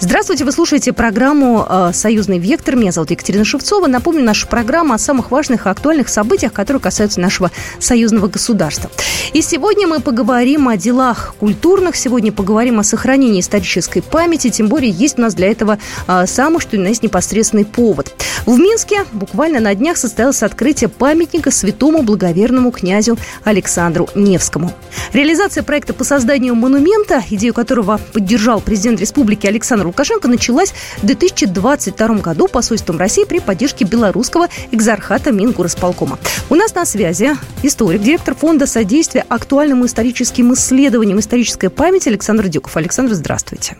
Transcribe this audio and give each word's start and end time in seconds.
Здравствуйте, 0.00 0.44
вы 0.44 0.52
слушаете 0.52 0.92
программу 0.92 1.66
э, 1.68 1.90
«Союзный 1.92 2.38
вектор». 2.38 2.76
Меня 2.76 2.92
зовут 2.92 3.10
Екатерина 3.10 3.44
Шевцова. 3.44 3.88
Напомню, 3.88 4.22
наша 4.22 4.46
программа 4.46 4.94
о 4.94 4.98
самых 4.98 5.32
важных 5.32 5.66
и 5.66 5.68
актуальных 5.68 6.08
событиях, 6.08 6.52
которые 6.52 6.80
касаются 6.80 7.18
нашего 7.20 7.50
союзного 7.80 8.28
государства. 8.28 8.92
И 9.32 9.42
сегодня 9.42 9.88
мы 9.88 9.98
поговорим 9.98 10.68
о 10.68 10.76
делах 10.76 11.34
культурных, 11.40 11.96
сегодня 11.96 12.30
поговорим 12.30 12.78
о 12.78 12.84
сохранении 12.84 13.40
исторической 13.40 14.00
памяти, 14.00 14.50
тем 14.50 14.68
более 14.68 14.92
есть 14.92 15.18
у 15.18 15.22
нас 15.22 15.34
для 15.34 15.50
этого 15.50 15.78
э, 16.06 16.26
самый, 16.28 16.60
что 16.60 16.76
ни 16.78 16.82
на 16.82 16.88
есть, 16.88 17.02
непосредственный 17.02 17.64
повод. 17.64 18.14
В 18.46 18.56
Минске 18.56 19.04
буквально 19.10 19.58
на 19.58 19.74
днях 19.74 19.96
состоялось 19.96 20.44
открытие 20.44 20.88
памятника 20.88 21.50
святому 21.50 22.02
благоверному 22.02 22.70
князю 22.70 23.18
Александру 23.42 24.08
Невскому. 24.14 24.72
Реализация 25.12 25.64
проекта 25.64 25.92
по 25.92 26.04
созданию 26.04 26.54
монумента, 26.54 27.20
идею 27.28 27.52
которого 27.52 28.00
поддержал 28.12 28.60
президент 28.60 29.00
республики 29.00 29.48
Александр 29.48 29.88
Лукашенко 29.98 30.28
началась 30.28 30.72
в 30.98 31.06
2022 31.06 32.08
году 32.18 32.46
посольством 32.46 32.98
России 32.98 33.24
при 33.24 33.40
поддержке 33.40 33.84
белорусского 33.84 34.46
экзархата 34.70 35.32
Мингорисполкома. 35.32 36.20
У 36.50 36.54
нас 36.54 36.72
на 36.76 36.84
связи 36.84 37.32
историк, 37.64 38.00
директор 38.00 38.36
фонда 38.36 38.68
содействия 38.68 39.26
актуальным 39.28 39.84
историческим 39.84 40.54
исследованиям 40.54 41.18
исторической 41.18 41.68
памяти 41.68 42.10
Александр 42.10 42.46
Дюков. 42.46 42.76
Александр, 42.76 43.14
здравствуйте. 43.14 43.76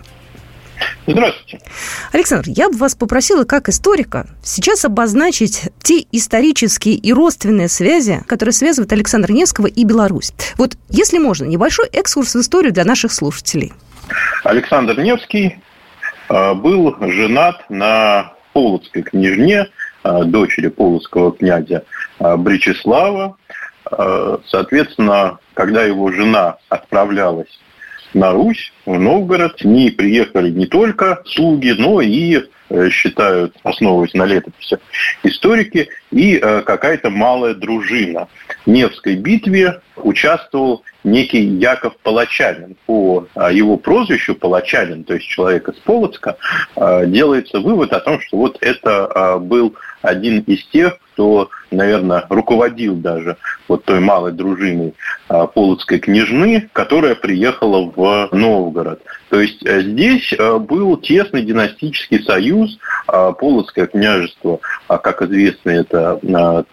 Здравствуйте. 1.07 1.61
Александр, 2.13 2.47
я 2.49 2.69
бы 2.69 2.77
вас 2.77 2.97
попросила, 2.97 3.45
как 3.45 3.69
историка, 3.69 4.27
сейчас 4.43 4.85
обозначить 4.85 5.69
те 5.85 6.05
исторические 6.11 6.97
и 6.97 7.13
родственные 7.13 7.69
связи, 7.69 8.25
которые 8.27 8.53
связывают 8.53 8.93
Александра 8.93 9.33
Невского 9.33 9.69
и 9.69 9.85
Беларусь. 9.85 10.33
Вот, 10.57 10.77
если 10.89 11.19
можно, 11.19 11.45
небольшой 11.45 11.87
экскурс 11.93 12.35
в 12.35 12.41
историю 12.41 12.73
для 12.73 12.85
наших 12.85 13.13
слушателей. 13.13 13.73
Александр 14.43 14.99
Невский 14.99 15.59
был 16.29 16.97
женат 17.01 17.69
на 17.71 18.33
полоцкой 18.53 19.03
княжне, 19.03 19.69
э, 20.05 20.25
дочери 20.25 20.69
полоцкого 20.69 21.33
князя 21.33 21.85
э, 22.19 22.37
Бречеслава. 22.37 23.37
Соответственно, 24.45 25.39
когда 25.55 25.83
его 25.83 26.13
жена 26.13 26.59
отправлялась 26.69 27.59
на 28.15 28.33
Русь, 28.33 28.73
в 28.87 28.99
Новгород, 28.99 29.59
к 29.59 29.65
ней 29.65 29.91
приехали 29.91 30.51
не 30.51 30.67
только 30.67 31.23
слуги, 31.27 31.75
но 31.77 32.01
и 32.01 32.43
считают, 32.91 33.57
основываясь 33.63 34.13
на 34.13 34.27
летописях 34.27 34.81
историки, 35.23 35.89
и 36.11 36.37
какая-то 36.37 37.09
малая 37.09 37.55
дружина. 37.55 38.29
В 38.67 38.71
Невской 38.71 39.15
битве 39.17 39.81
участвовал 39.97 40.83
некий 41.03 41.41
Яков 41.41 41.97
Палачанин. 42.03 42.77
По 42.87 43.27
а, 43.35 43.51
его 43.51 43.79
прозвищу 43.79 44.35
Палачанин, 44.35 45.05
то 45.05 45.15
есть 45.15 45.27
человек 45.27 45.69
из 45.69 45.77
Полоцка, 45.77 46.37
делается 46.77 47.61
вывод 47.61 47.93
о 47.93 48.01
том, 48.01 48.21
что 48.21 48.37
вот 48.37 48.59
это 48.61 49.39
был 49.41 49.75
один 50.03 50.41
из 50.41 50.65
тех, 50.67 50.99
кто, 51.13 51.51
наверное, 51.71 52.27
руководил 52.29 52.95
даже 52.95 53.37
вот 53.67 53.85
той 53.85 54.01
малой 54.01 54.33
дружиной 54.33 54.95
полоцкой 55.29 55.99
княжны, 55.99 56.69
которая 56.73 57.15
приехала 57.15 57.91
в 57.95 58.29
Новгород. 58.33 59.03
То 59.29 59.41
есть 59.41 59.61
здесь 59.61 60.33
был 60.61 60.97
тесный 60.97 61.43
династический 61.43 62.23
союз, 62.23 62.79
Полоцкое 63.07 63.87
княжество, 63.87 64.61
как 64.87 65.23
известно, 65.23 65.71
это 65.71 66.21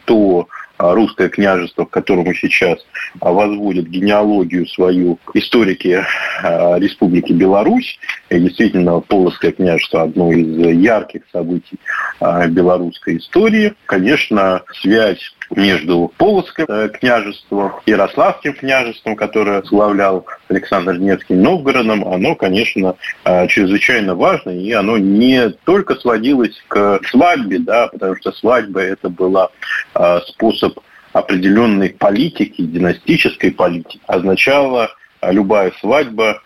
то 0.06 0.48
а, 0.50 0.65
русское 0.78 1.30
княжество, 1.30 1.86
к 1.86 1.90
которому 1.90 2.34
сейчас 2.34 2.80
а, 3.20 3.32
возводят 3.32 3.88
генеалогию 3.88 4.68
свою 4.68 5.20
историки 5.34 6.04
а, 6.44 6.78
Республики 6.80 7.32
Беларусь. 7.32 8.00
Действительно, 8.30 9.00
Полоцкое 9.00 9.52
княжество– 9.52 10.02
одно 10.04 10.32
из 10.32 10.58
ярких 10.58 11.22
событий 11.32 11.80
белорусской 12.20 13.18
истории. 13.18 13.74
Конечно, 13.86 14.64
связь 14.82 15.34
между 15.50 16.12
Полоцким 16.18 16.66
э, 16.68 16.90
княжеством 16.90 17.74
Ярославским 17.86 18.54
княжеством, 18.54 19.16
которое 19.16 19.62
славлял 19.64 20.26
Александр 20.50 20.98
Невский 20.98 21.36
Новгородом, 21.36 22.08
оно, 22.08 22.36
конечно, 22.36 22.96
э, 23.24 23.48
чрезвычайно 23.48 24.16
важно, 24.16 24.52
и 24.52 24.72
оно 24.72 24.98
не 24.98 25.50
только 25.66 25.96
сводилось 25.96 26.56
к 26.68 27.00
свадьбе, 27.10 27.60
да, 27.60 27.88
потому 27.88 28.16
что 28.18 28.32
свадьба 28.32 28.82
это 28.82 29.10
была 29.10 29.50
э, 29.94 30.20
способ 30.28 30.80
определенной 31.14 31.90
политики, 31.92 32.62
династической 32.62 33.52
политики. 33.52 34.00
Означала 34.06 34.92
любая 35.22 35.72
свадьба 35.80 36.42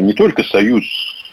не 0.00 0.12
только 0.12 0.42
союз 0.42 0.84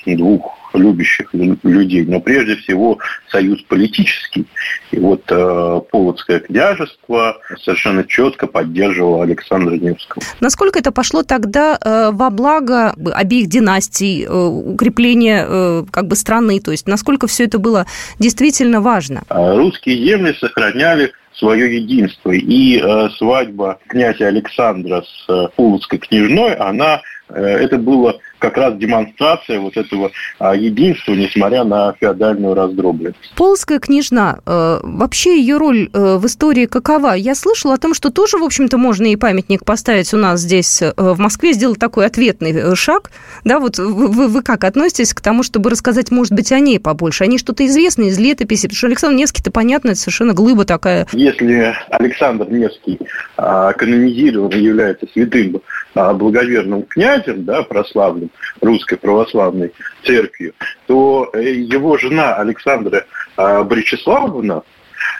двух 0.05 0.55
любящих 0.75 1.33
людей, 1.33 2.05
но 2.05 2.19
прежде 2.19 2.55
всего 2.57 2.99
союз 3.29 3.61
политический. 3.63 4.45
И 4.91 4.99
вот 4.99 5.23
э, 5.29 5.81
Полоцкое 5.91 6.39
княжество 6.39 7.37
совершенно 7.61 8.03
четко 8.03 8.47
поддерживало 8.47 9.23
Александра 9.23 9.75
Невского. 9.75 10.23
Насколько 10.39 10.79
это 10.79 10.91
пошло 10.91 11.23
тогда 11.23 11.77
э, 11.83 12.11
во 12.11 12.29
благо 12.29 12.93
обеих 13.13 13.47
династий, 13.47 14.25
э, 14.25 14.29
укрепления 14.29 15.45
э, 15.47 15.83
как 15.91 16.07
бы 16.07 16.15
страны, 16.15 16.59
то 16.59 16.71
есть 16.71 16.87
насколько 16.87 17.27
все 17.27 17.45
это 17.45 17.59
было 17.59 17.85
действительно 18.19 18.81
важно? 18.81 19.23
А 19.29 19.55
русские 19.55 19.97
земли 19.97 20.35
сохраняли 20.39 21.11
свое 21.33 21.75
единство. 21.75 22.31
И 22.31 22.79
э, 22.79 23.09
свадьба 23.17 23.79
князя 23.87 24.27
Александра 24.27 25.03
с 25.03 25.29
э, 25.29 25.47
Полоцкой 25.55 25.99
княжной, 25.99 26.53
она 26.53 27.01
Э, 27.29 27.43
это 27.43 27.77
было 27.77 28.19
как 28.45 28.57
раз 28.57 28.77
демонстрация 28.77 29.59
вот 29.59 29.75
этого 29.75 30.11
а, 30.37 30.55
единства, 30.55 31.13
несмотря 31.13 31.63
на 31.63 31.93
феодальную 31.99 32.53
раздробленность. 32.53 33.33
Полская 33.35 33.79
княжна, 33.79 34.39
э, 34.45 34.79
вообще 34.83 35.39
ее 35.39 35.57
роль 35.57 35.89
э, 35.91 36.17
в 36.17 36.25
истории 36.27 36.67
какова? 36.67 37.13
Я 37.13 37.33
слышала 37.33 37.73
о 37.73 37.77
том, 37.77 37.95
что 37.95 38.11
тоже, 38.11 38.37
в 38.37 38.43
общем-то, 38.43 38.77
можно 38.77 39.07
и 39.07 39.15
памятник 39.15 39.65
поставить 39.65 40.13
у 40.13 40.17
нас 40.17 40.41
здесь 40.41 40.83
в 40.95 41.17
Москве, 41.17 41.53
сделать 41.53 41.79
такой 41.79 42.05
ответный 42.05 42.75
шаг. 42.75 43.09
Да, 43.43 43.59
вот 43.59 43.79
вы, 43.79 44.27
вы 44.27 44.41
как 44.43 44.63
относитесь 44.63 45.13
к 45.13 45.21
тому, 45.21 45.41
чтобы 45.41 45.71
рассказать, 45.71 46.11
может 46.11 46.33
быть, 46.33 46.51
о 46.51 46.59
ней 46.59 46.79
побольше? 46.79 47.23
О 47.23 47.27
ней 47.27 47.39
что-то 47.39 47.65
известно 47.65 48.03
из 48.03 48.19
летописи? 48.19 48.67
Потому 48.67 48.77
что 48.77 48.87
Александр 48.87 49.17
Невский-то, 49.17 49.51
понятно, 49.51 49.89
это 49.89 49.99
совершенно 49.99 50.33
глыба 50.33 50.65
такая. 50.65 51.07
Если 51.13 51.73
Александр 51.89 52.47
Невский 52.49 52.99
а, 53.37 53.73
канонизирован 53.73 54.51
является 54.51 55.07
святым 55.13 55.61
благоверным 55.95 56.83
князем, 56.83 57.45
да, 57.45 57.63
прославленным 57.63 58.31
русской 58.61 58.97
православной 58.97 59.71
церковью, 60.03 60.53
то 60.87 61.29
э, 61.33 61.53
его 61.53 61.97
жена 61.97 62.35
Александра 62.35 63.05
а, 63.37 63.63
Бречеславовна, 63.63 64.63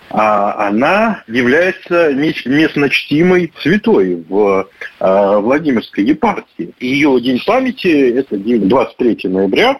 а, 0.09 0.67
она 0.67 1.23
является 1.27 2.13
местно 2.13 2.89
чтимой 2.89 3.51
святой 3.61 4.23
в 4.27 4.67
Владимирской 4.99 6.03
епархии. 6.03 6.73
Ее 6.79 7.19
день 7.21 7.41
памяти– 7.45 8.11
это 8.17 8.37
день 8.37 8.67
23 8.67 9.29
ноября. 9.29 9.79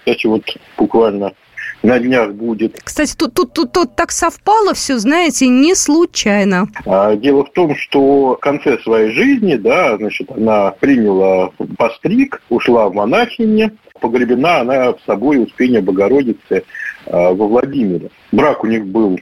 Кстати, 0.00 0.26
вот 0.26 0.44
буквально 0.76 1.34
на 1.82 1.98
днях 1.98 2.32
будет. 2.32 2.80
Кстати, 2.82 3.14
тут, 3.16 3.34
тут, 3.34 3.52
тут, 3.52 3.72
тут 3.72 3.96
так 3.96 4.12
совпало 4.12 4.74
все, 4.74 4.98
знаете, 4.98 5.48
не 5.48 5.74
случайно. 5.74 6.68
А, 6.84 7.14
дело 7.16 7.44
в 7.44 7.52
том, 7.52 7.76
что 7.76 8.34
в 8.34 8.36
конце 8.36 8.78
своей 8.78 9.10
жизни, 9.12 9.56
да, 9.56 9.96
значит, 9.96 10.30
она 10.30 10.72
приняла 10.72 11.50
постриг, 11.76 12.42
ушла 12.48 12.88
в 12.88 12.94
монахине, 12.94 13.72
погребена 14.00 14.60
она 14.60 14.92
с 14.92 15.04
собой 15.06 15.42
Успения 15.42 15.80
Богородицы 15.80 16.64
а, 17.06 17.32
во 17.32 17.46
Владимире. 17.46 18.10
Брак 18.32 18.64
у 18.64 18.66
них 18.66 18.86
был 18.86 19.18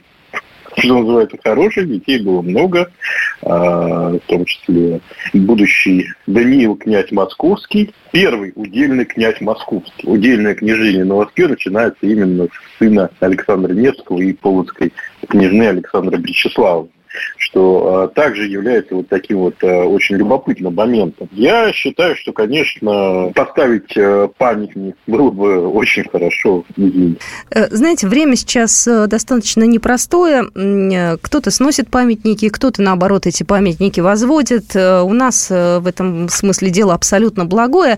что 0.77 0.99
называется, 0.99 1.37
хороших, 1.43 1.87
детей 1.87 2.21
было 2.21 2.41
много, 2.41 2.91
а, 3.41 4.11
в 4.11 4.19
том 4.27 4.45
числе 4.45 5.01
будущий 5.33 6.07
Даниил 6.27 6.75
князь 6.75 7.11
Московский, 7.11 7.93
первый 8.11 8.53
удельный 8.55 9.05
князь 9.05 9.39
Московский. 9.41 10.07
Удельное 10.07 10.55
княжение 10.55 11.05
на 11.05 11.15
Москве 11.15 11.47
начинается 11.47 12.05
именно 12.05 12.45
с 12.45 12.77
сына 12.79 13.09
Александра 13.19 13.73
Невского 13.73 14.19
и 14.19 14.33
полоцкой 14.33 14.93
княжны 15.27 15.63
Александра 15.67 16.17
Бречеслава 16.17 16.87
что 17.37 18.09
э, 18.11 18.15
также 18.15 18.47
является 18.47 18.95
вот 18.95 19.07
таким 19.07 19.39
вот 19.39 19.55
э, 19.61 19.83
очень 19.83 20.15
любопытным 20.15 20.73
моментом. 20.73 21.29
Я 21.31 21.71
считаю, 21.73 22.15
что, 22.15 22.33
конечно, 22.33 23.31
поставить 23.35 23.95
э, 23.95 24.29
памятник 24.37 24.95
было 25.07 25.29
бы 25.29 25.67
очень 25.67 26.07
хорошо. 26.09 26.63
Знаете, 27.51 28.07
время 28.07 28.35
сейчас 28.35 28.85
достаточно 28.85 29.63
непростое. 29.63 30.45
Кто-то 31.21 31.51
сносит 31.51 31.89
памятники, 31.89 32.49
кто-то, 32.49 32.81
наоборот, 32.81 33.27
эти 33.27 33.43
памятники 33.43 33.99
возводит. 33.99 34.75
У 34.75 35.13
нас 35.13 35.49
в 35.49 35.87
этом 35.87 36.29
смысле 36.29 36.69
дело 36.69 36.93
абсолютно 36.93 37.45
благое 37.45 37.97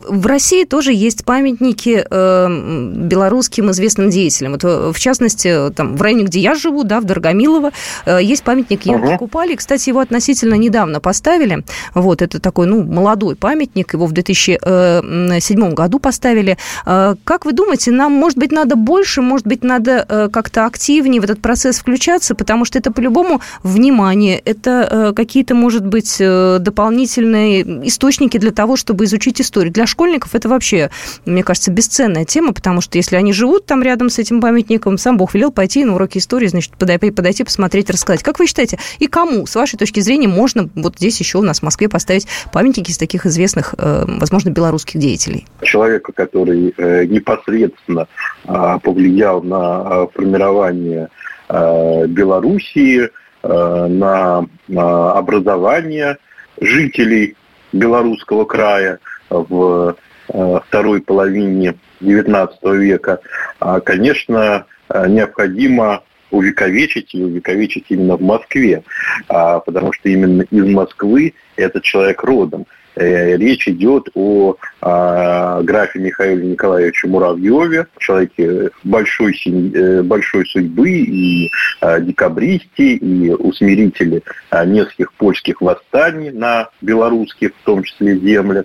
в 0.00 0.26
России 0.26 0.64
тоже 0.64 0.92
есть 0.92 1.24
памятники 1.24 2.04
э, 2.08 2.92
белорусским 2.94 3.70
известным 3.70 4.10
деятелям. 4.10 4.52
Вот, 4.52 4.64
э, 4.64 4.92
в 4.92 4.98
частности, 4.98 5.70
там, 5.74 5.96
в 5.96 6.02
районе, 6.02 6.24
где 6.24 6.40
я 6.40 6.54
живу, 6.54 6.84
да, 6.84 7.00
в 7.00 7.04
Дорогомилово, 7.04 7.72
э, 8.06 8.18
есть 8.22 8.42
памятник 8.44 8.86
Янке 8.86 9.14
uh 9.14 9.18
Купали. 9.18 9.54
Кстати, 9.54 9.88
его 9.88 10.00
относительно 10.00 10.54
недавно 10.54 11.00
поставили. 11.00 11.64
Вот, 11.94 12.22
это 12.22 12.40
такой, 12.40 12.66
ну, 12.66 12.82
молодой 12.84 13.36
памятник. 13.36 13.94
Его 13.94 14.06
в 14.06 14.12
2007 14.12 15.74
году 15.74 15.98
поставили. 15.98 16.56
Э, 16.86 17.14
как 17.24 17.44
вы 17.44 17.52
думаете, 17.52 17.90
нам, 17.90 18.12
может 18.12 18.38
быть, 18.38 18.52
надо 18.52 18.76
больше, 18.76 19.22
может 19.22 19.46
быть, 19.46 19.64
надо 19.64 20.06
э, 20.08 20.28
как-то 20.32 20.66
активнее 20.66 21.20
в 21.20 21.24
этот 21.24 21.40
процесс 21.40 21.78
включаться, 21.78 22.34
потому 22.34 22.64
что 22.64 22.78
это 22.78 22.92
по-любому 22.92 23.40
внимание, 23.62 24.38
это 24.38 24.88
э, 24.90 25.12
какие-то, 25.14 25.54
может 25.54 25.86
быть, 25.86 26.16
э, 26.20 26.58
дополнительные 26.60 27.88
источники 27.88 28.38
для 28.38 28.52
того, 28.52 28.76
чтобы 28.76 29.04
изучить 29.04 29.40
историю. 29.40 29.72
Для 29.72 29.86
школьников 29.98 30.36
это 30.36 30.48
вообще, 30.48 30.90
мне 31.26 31.42
кажется, 31.42 31.72
бесценная 31.72 32.24
тема, 32.24 32.52
потому 32.52 32.80
что 32.80 32.96
если 32.98 33.16
они 33.16 33.32
живут 33.32 33.66
там 33.66 33.82
рядом 33.82 34.10
с 34.10 34.20
этим 34.20 34.40
памятником, 34.40 34.96
сам 34.96 35.16
Бог 35.16 35.34
велел 35.34 35.50
пойти 35.50 35.84
на 35.84 35.96
уроки 35.96 36.18
истории, 36.18 36.46
значит, 36.46 36.76
подойти, 36.76 37.10
подойти 37.10 37.42
посмотреть, 37.42 37.90
рассказать. 37.90 38.22
Как 38.22 38.38
вы 38.38 38.46
считаете, 38.46 38.78
и 39.00 39.08
кому, 39.08 39.44
с 39.44 39.56
вашей 39.56 39.76
точки 39.76 39.98
зрения, 39.98 40.28
можно 40.28 40.68
вот 40.76 40.98
здесь 40.98 41.18
еще 41.18 41.38
у 41.38 41.42
нас 41.42 41.58
в 41.58 41.62
Москве 41.64 41.88
поставить 41.88 42.28
памятники 42.52 42.92
из 42.92 42.98
таких 42.98 43.26
известных, 43.26 43.74
э, 43.76 44.04
возможно, 44.06 44.50
белорусских 44.50 45.00
деятелей? 45.00 45.46
Человека, 45.62 46.12
который 46.12 46.72
э, 46.76 47.04
непосредственно 47.06 48.06
а, 48.44 48.78
повлиял 48.78 49.42
на 49.42 49.56
а, 49.58 50.08
формирование 50.14 51.08
а, 51.48 52.06
Белоруссии, 52.06 53.10
на 53.40 54.44
образование 54.66 56.18
жителей 56.60 57.36
белорусского 57.72 58.44
края, 58.44 58.98
в 59.30 59.96
э, 60.28 60.60
второй 60.66 61.00
половине 61.00 61.74
XIX 62.00 62.76
века, 62.76 63.20
а, 63.60 63.80
конечно, 63.80 64.66
э, 64.88 65.08
необходимо 65.08 66.02
увековечить 66.30 67.14
и 67.14 67.22
увековечить 67.22 67.86
именно 67.88 68.16
в 68.16 68.22
Москве, 68.22 68.82
а, 69.28 69.60
потому 69.60 69.92
что 69.92 70.08
именно 70.08 70.42
из 70.42 70.66
Москвы 70.66 71.34
этот 71.56 71.82
человек 71.84 72.22
родом. 72.22 72.66
Э, 72.98 73.36
речь 73.36 73.68
идет 73.68 74.08
о 74.14 74.56
а, 74.80 75.62
графе 75.62 76.00
Михаиле 76.00 76.48
Николаевиче 76.48 77.06
Муравьеве, 77.06 77.86
человеке 77.98 78.70
большой, 78.82 79.40
э, 79.46 80.02
большой 80.02 80.44
судьбы 80.46 80.90
и 80.90 81.48
а, 81.80 82.00
декабристе, 82.00 82.94
и 82.94 83.30
усмирителе 83.30 84.22
а, 84.50 84.64
нескольких 84.64 85.12
польских 85.12 85.60
восстаний 85.60 86.30
на 86.30 86.70
белорусских, 86.80 87.50
в 87.62 87.64
том 87.64 87.84
числе, 87.84 88.18
землях. 88.18 88.64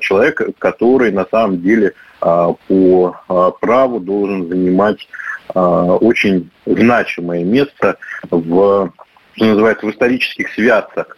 Человек, 0.00 0.40
который 0.58 1.12
на 1.12 1.26
самом 1.30 1.60
деле 1.60 1.92
по 2.20 3.16
праву 3.60 4.00
должен 4.00 4.48
занимать 4.48 5.06
очень 5.54 6.50
значимое 6.64 7.44
место 7.44 7.98
в, 8.30 8.90
что 9.34 9.44
называется, 9.44 9.86
в 9.86 9.90
исторических 9.90 10.48
связках 10.54 11.16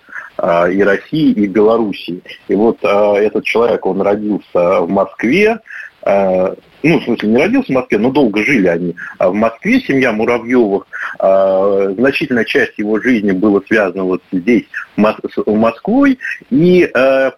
и 0.70 0.82
России, 0.82 1.32
и 1.32 1.46
Белоруссии. 1.46 2.22
И 2.48 2.54
вот 2.54 2.78
а, 2.82 3.14
этот 3.14 3.44
человек, 3.44 3.86
он 3.86 4.02
родился 4.02 4.80
в 4.80 4.88
Москве, 4.88 5.58
а, 6.02 6.54
ну, 6.82 7.00
в 7.00 7.04
смысле, 7.04 7.28
не 7.30 7.38
родился 7.38 7.72
в 7.72 7.76
Москве, 7.76 7.96
но 7.96 8.10
долго 8.10 8.44
жили 8.44 8.66
они 8.66 8.94
в 9.18 9.32
Москве, 9.32 9.80
семья 9.80 10.12
Муравьевых. 10.12 10.86
Значительная 11.18 12.44
часть 12.44 12.76
его 12.76 13.00
жизни 13.00 13.30
была 13.32 13.62
связана 13.66 14.04
вот 14.04 14.22
здесь, 14.30 14.64
с 14.98 15.46
Москвой, 15.46 16.18
и 16.50 16.90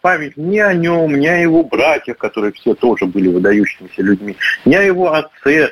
память 0.03 0.37
не 0.37 0.58
о 0.58 0.75
нем, 0.75 1.17
не 1.17 1.29
о 1.29 1.38
его 1.38 1.62
братьях, 1.62 2.17
которые 2.19 2.53
все 2.55 2.75
тоже 2.75 3.06
были 3.06 3.29
выдающимися 3.29 4.03
людьми, 4.03 4.35
не 4.64 4.75
о 4.75 4.82
его 4.82 5.12
отце, 5.12 5.70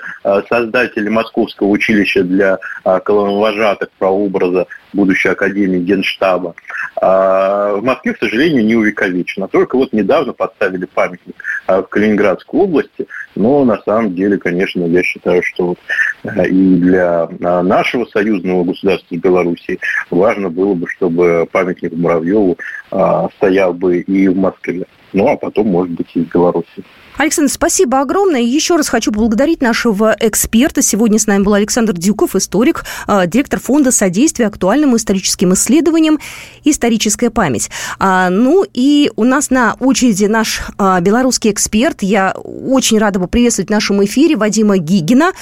создателе 0.49 1.11
Московского 1.11 1.67
училища 1.67 2.23
для 2.23 2.59
колоновожатых 2.85 3.89
прообраза 3.99 4.69
будущей 4.95 5.29
академии 5.29 5.81
Генштаба. 5.81 6.55
А 7.01 7.75
в 7.75 7.83
Москве, 7.83 8.15
к 8.15 8.19
сожалению, 8.19 8.65
не 8.65 8.77
увековечено. 8.77 9.49
Только 9.49 9.77
вот 9.77 9.93
недавно 9.93 10.33
поставили 10.33 10.87
памятник 10.87 11.35
а, 11.67 11.83
в 11.83 11.89
Калининградской 11.89 12.61
области, 12.61 13.07
но 13.35 13.65
на 13.65 13.79
самом 13.83 14.15
деле, 14.15 14.39
конечно, 14.39 14.85
я 14.85 15.03
считаю, 15.03 15.43
что 15.43 15.69
вот 15.69 15.79
а, 16.23 16.47
и 16.47 16.77
для 16.77 17.29
а, 17.43 17.63
нашего 17.63 18.05
союзного 18.07 18.65
государства 18.65 19.17
Беларуси 19.17 19.81
важно 20.11 20.51
было 20.51 20.75
бы, 20.75 20.89
чтобы 20.89 21.49
памятник 21.51 21.93
Муравьеву 21.93 22.57
стоял 23.37 23.75
бы 23.75 23.99
и 23.99 24.29
в 24.29 24.37
Москве. 24.37 24.87
Ну, 25.15 25.29
а 25.29 25.37
потом, 25.37 25.69
может 25.69 25.93
быть, 25.93 26.09
и 26.15 26.25
в 26.25 26.29
Беларуси. 26.29 26.85
Александр, 27.17 27.53
спасибо 27.53 28.01
огромное. 28.01 28.41
Еще 28.41 28.75
раз 28.75 28.89
хочу 28.89 29.13
поблагодарить 29.13 29.63
нашего 29.63 30.17
эксперта. 30.19 30.83
Сегодня 30.83 31.21
с 31.21 31.29
нами 31.29 31.45
был 31.45 31.55
Александр 31.55 31.93
Дюков, 31.93 32.35
историк, 32.35 32.85
а, 33.07 33.27
директор 33.27 33.61
фонда 33.61 33.93
содействия 33.93 34.49
актуальным 34.49 34.97
историческим 34.97 35.55
исследованиям 35.55 36.19
«Историческая 36.65 37.31
память». 37.31 37.71
А, 38.01 38.29
ну 38.31 38.65
и 38.75 39.13
у 39.15 39.23
нас 39.23 39.51
на 39.51 39.77
очереди 39.79 40.25
наш 40.25 40.63
а, 40.77 41.01
белорусский 41.01 41.53
эксперт. 41.53 42.03
Я 42.03 42.33
очень 42.33 42.99
рада 42.99 43.21
поприветствовать 43.21 43.69
в 43.69 43.73
нашем 43.73 44.05
эфире 44.05 44.37
Вадима 44.37 44.79
Гигина, 44.79 45.33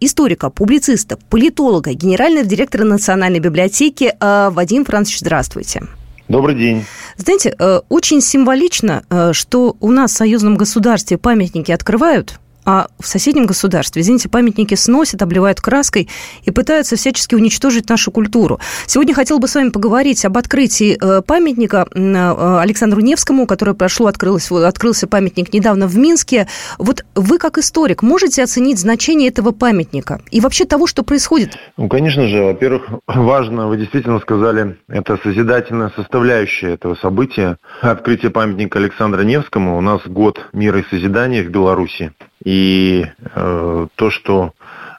историка, 0.00 0.48
публициста, 0.48 1.18
политолога, 1.28 1.92
генерального 1.92 2.46
директора 2.46 2.84
Национальной 2.84 3.40
библиотеки. 3.40 4.14
Вадим 4.20 4.84
Францович, 4.86 5.20
здравствуйте. 5.20 5.82
Добрый 6.28 6.54
день. 6.54 6.84
Знаете, 7.16 7.54
э, 7.58 7.80
очень 7.88 8.20
символично, 8.20 9.04
э, 9.10 9.32
что 9.32 9.76
у 9.80 9.90
нас 9.90 10.12
в 10.12 10.16
союзном 10.16 10.56
государстве 10.56 11.18
памятники 11.18 11.70
открывают 11.70 12.40
а 12.64 12.88
в 12.98 13.06
соседнем 13.06 13.46
государстве, 13.46 14.02
извините, 14.02 14.28
памятники 14.28 14.74
сносят, 14.74 15.22
обливают 15.22 15.60
краской 15.60 16.08
и 16.44 16.50
пытаются 16.50 16.96
всячески 16.96 17.34
уничтожить 17.34 17.88
нашу 17.88 18.10
культуру. 18.10 18.60
Сегодня 18.86 19.14
хотел 19.14 19.38
бы 19.38 19.48
с 19.48 19.54
вами 19.54 19.70
поговорить 19.70 20.24
об 20.24 20.38
открытии 20.38 20.98
э, 21.00 21.22
памятника 21.22 21.86
э, 21.94 22.58
Александру 22.60 23.00
Невскому, 23.00 23.46
которое 23.46 23.74
прошло, 23.74 24.06
открылось, 24.06 24.50
открылся 24.50 25.06
памятник 25.06 25.52
недавно 25.52 25.86
в 25.86 25.96
Минске. 25.96 26.48
Вот 26.78 27.04
вы, 27.14 27.38
как 27.38 27.58
историк, 27.58 28.02
можете 28.02 28.42
оценить 28.42 28.78
значение 28.78 29.28
этого 29.28 29.52
памятника 29.52 30.20
и 30.30 30.40
вообще 30.40 30.64
того, 30.64 30.86
что 30.86 31.02
происходит? 31.02 31.58
Ну, 31.76 31.88
конечно 31.88 32.28
же, 32.28 32.42
во-первых, 32.44 32.88
важно, 33.06 33.68
вы 33.68 33.76
действительно 33.76 34.20
сказали, 34.20 34.78
это 34.88 35.18
созидательная 35.22 35.92
составляющая 35.96 36.74
этого 36.74 36.94
события. 36.96 37.58
Открытие 37.80 38.30
памятника 38.30 38.78
Александру 38.78 39.22
Невскому. 39.22 39.76
У 39.76 39.80
нас 39.80 40.00
год 40.06 40.40
мира 40.52 40.80
и 40.80 40.84
созидания 40.90 41.42
в 41.42 41.48
Беларуси. 41.48 42.12
И 42.44 43.06
э, 43.34 43.86
то, 43.94 44.10
что 44.10 44.52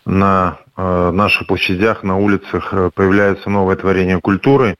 на 0.05 0.57
э, 0.75 1.11
наших 1.11 1.47
площадях, 1.47 2.03
на 2.03 2.17
улицах 2.17 2.73
э, 2.73 2.89
появляется 2.93 3.49
новое 3.49 3.75
творение 3.75 4.19
культуры, 4.19 4.75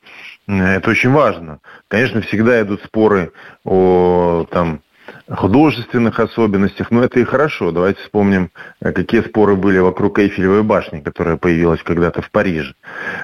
э, 0.47 0.53
это 0.53 0.89
очень 0.89 1.12
важно. 1.12 1.59
Конечно, 1.88 2.21
всегда 2.21 2.62
идут 2.62 2.83
споры 2.83 3.31
о 3.63 4.45
там, 4.49 4.81
художественных 5.30 6.19
особенностях, 6.19 6.92
но 6.92 7.04
это 7.04 7.19
и 7.19 7.23
хорошо. 7.23 7.71
Давайте 7.71 8.01
вспомним, 8.01 8.51
э, 8.81 8.92
какие 8.92 9.21
споры 9.21 9.56
были 9.56 9.80
вокруг 9.80 10.19
Эйфелевой 10.19 10.63
башни, 10.63 10.99
которая 10.99 11.37
появилась 11.37 11.81
когда-то 11.83 12.21
в 12.21 12.30
Париже. 12.30 12.75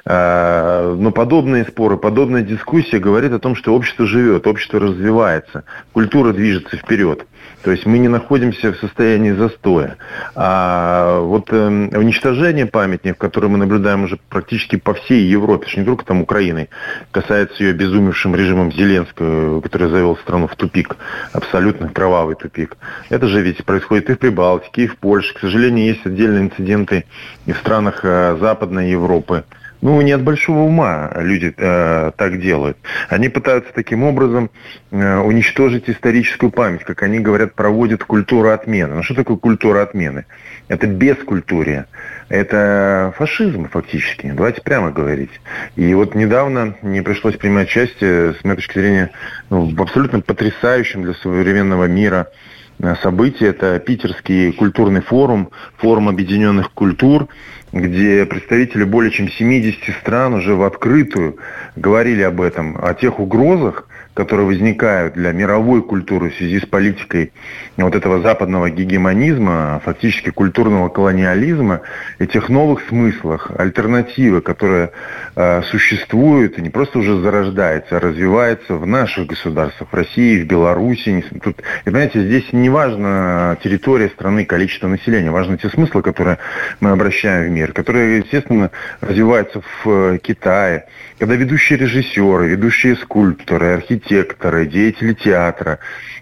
А, 0.06 0.96
но 0.96 1.12
подобные 1.12 1.66
споры, 1.66 1.98
подобная 1.98 2.42
дискуссия 2.42 3.00
говорит 3.00 3.32
о 3.34 3.40
том, 3.40 3.56
что 3.56 3.76
общество 3.76 4.06
живет, 4.06 4.48
общество 4.48 4.80
развивается, 4.80 5.64
культура 5.94 6.34
движется 6.34 6.78
вперед. 6.78 7.26
То 7.64 7.72
есть 7.72 7.86
мы 7.86 8.00
не 8.00 8.08
находимся 8.08 8.74
в 8.74 8.78
состоянии 8.78 9.32
застоя. 9.32 9.98
А 10.36 11.20
вот 11.20 11.52
э, 11.52 11.68
уничтожение 11.68 12.66
памятников, 12.66 13.20
которое 13.20 13.48
мы 13.48 13.58
наблюдаем 13.58 14.04
уже 14.04 14.18
практически 14.30 14.78
по 14.78 14.94
всей 14.94 15.26
Европе, 15.26 15.68
что 15.68 15.80
не 15.80 15.86
только 15.86 16.06
там 16.06 16.22
Украины, 16.22 16.70
касается 17.12 17.64
ее 17.64 17.74
безумевшим 17.74 18.36
режимом 18.36 18.72
Зеленского, 18.72 19.62
который 19.62 19.90
завел 19.90 20.18
страну 20.18 20.48
в 20.48 20.56
тупик, 20.56 20.98
абсолютно 21.34 21.90
кровавый 21.90 22.36
тупик. 22.36 22.78
Это 23.10 23.28
же 23.28 23.42
ведь 23.42 23.64
происходит 23.64 24.10
и 24.10 24.14
в 24.14 24.20
Прибалтике, 24.20 24.84
и 24.84 24.88
в 24.88 24.98
Польше. 24.98 25.34
К 25.34 25.40
сожалению, 25.40 25.86
есть 25.86 26.06
отдельные 26.06 26.44
инциденты 26.44 27.06
и 27.46 27.52
в 27.52 27.58
странах 27.58 28.00
э, 28.04 28.38
Западной 28.40 28.90
Европы. 28.90 29.44
Ну, 29.82 30.00
не 30.02 30.12
от 30.12 30.22
большого 30.22 30.60
ума 30.60 31.12
люди 31.16 31.54
э, 31.58 32.12
так 32.16 32.40
делают. 32.40 32.78
Они 33.10 33.30
пытаются 33.30 33.74
таким 33.74 34.04
образом 34.04 34.52
э, 34.92 35.18
уничтожить 35.18 35.90
историческую 35.90 36.52
память, 36.52 36.84
как 36.84 37.02
они 37.02 37.20
говорят, 37.20 37.56
проводят 37.56 38.04
культуру 38.04 38.50
отмены. 38.50 38.96
Ну, 38.96 39.04
что 39.04 39.16
такое 39.16 39.38
культура 39.38 39.82
отмены? 39.82 40.26
Это 40.68 40.86
бескультурия. 40.86 41.88
Это 42.30 43.14
фашизм 43.18 43.68
фактически. 43.70 44.32
Давайте 44.32 44.62
прямо 44.62 44.92
говорить. 44.92 45.32
И 45.76 45.94
вот 45.96 46.14
недавно 46.14 46.76
мне 46.84 47.02
пришлось 47.02 47.36
принимать 47.36 47.68
участие, 47.68 48.36
с 48.36 48.44
моей 48.44 48.58
точки 48.58 48.78
зрения, 48.78 49.10
ну, 49.50 49.66
в 49.76 49.82
абсолютно 49.82 50.22
потрясающем 50.22 51.02
для 51.04 51.16
современного 51.16 51.86
мира 51.86 52.28
событии. 53.02 53.48
Это 53.48 53.80
Питерский 53.80 54.52
культурный 54.54 55.02
форум, 55.02 55.50
форум 55.78 56.10
объединенных 56.10 56.72
культур, 56.72 57.28
где 57.74 58.26
представители 58.26 58.84
более 58.84 59.12
чем 59.12 59.30
70 59.30 59.96
стран 60.02 60.34
уже 60.34 60.56
в 60.56 60.64
открытую 60.64 61.38
говорили 61.76 62.22
об 62.22 62.42
этом, 62.42 62.78
о 62.82 62.94
тех 62.94 63.20
угрозах, 63.20 63.88
которые 64.14 64.46
возникают 64.46 65.14
для 65.14 65.32
мировой 65.32 65.82
культуры 65.82 66.30
в 66.30 66.36
связи 66.36 66.60
с 66.60 66.66
политикой 66.66 67.32
вот 67.78 67.96
этого 67.96 68.22
западного 68.22 68.70
гегемонизма, 68.70 69.82
фактически 69.84 70.30
культурного 70.32 70.90
колониализма, 70.90 71.82
этих 72.20 72.50
новых 72.50 72.82
смыслах, 72.90 73.52
альтернативы, 73.58 74.42
которые 74.42 74.92
э, 75.36 75.62
существуют 75.64 76.58
и 76.58 76.62
не 76.62 76.70
просто 76.70 77.00
уже 77.00 77.20
зарождается, 77.22 77.98
а 77.98 78.00
развивается 78.00 78.76
в 78.76 78.86
наших 78.86 79.28
государствах, 79.28 79.90
в 79.92 79.96
России, 79.96 80.42
в 80.42 80.48
Беларуси. 80.48 81.24
Тут, 81.42 81.60
и 81.60 81.86
понимаете, 81.86 82.24
здесь 82.24 82.52
не 82.52 82.70
важно 82.70 83.58
территория 83.64 84.10
страны, 84.10 84.46
количество 84.46 84.88
населения, 84.88 85.32
важны 85.32 85.58
те 85.58 85.70
смыслы, 85.70 86.02
которые 86.02 86.38
мы 86.82 86.92
обращаем 86.92 87.48
в 87.48 87.52
мир, 87.52 87.72
которые, 87.72 88.20
естественно, 88.20 88.72
развиваются 89.00 89.62
в 89.62 89.90
э, 89.90 90.18
Китае, 90.22 90.86
когда 91.18 91.36
ведущие 91.36 91.80
режиссеры, 91.80 92.48
ведущие 92.50 92.96
скульпторы, 92.96 93.74
архитекторы, 93.74 94.01
деятели 94.66 95.14
театра, 95.14 95.80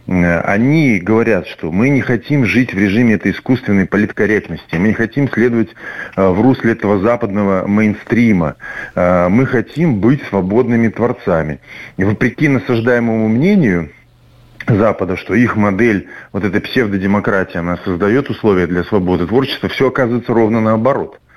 э, 0.07 0.39
они 0.41 0.99
говорят, 0.99 1.47
что 1.47 1.71
мы 1.71 1.89
не 1.89 2.01
хотим 2.01 2.45
жить 2.45 2.73
в 2.73 2.77
режиме 2.77 3.15
этой 3.15 3.31
искусственной 3.31 3.85
политкорректности, 3.85 4.75
мы 4.75 4.89
не 4.89 4.93
хотим 4.93 5.29
следовать 5.29 5.69
э, 6.15 6.27
в 6.27 6.41
русле 6.41 6.73
этого 6.73 6.99
западного 6.99 7.67
мейнстрима, 7.67 8.55
э, 8.95 9.27
мы 9.29 9.45
хотим 9.45 9.99
быть 9.99 10.21
свободными 10.29 10.89
творцами. 10.89 11.59
И 11.97 12.03
вопреки 12.03 12.47
насаждаемому 12.47 13.27
мнению, 13.27 13.89
Запада, 14.67 15.17
что 15.17 15.33
их 15.33 15.55
модель, 15.55 16.09
вот 16.31 16.43
эта 16.43 16.59
псевдодемократия, 16.59 17.61
она 17.61 17.77
создает 17.77 18.29
условия 18.29 18.67
для 18.67 18.83
свободы 18.83 19.25
творчества, 19.25 19.69
все 19.69 19.87
оказывается 19.87 20.33
ровно 20.33 20.61
наоборот– 20.61 21.19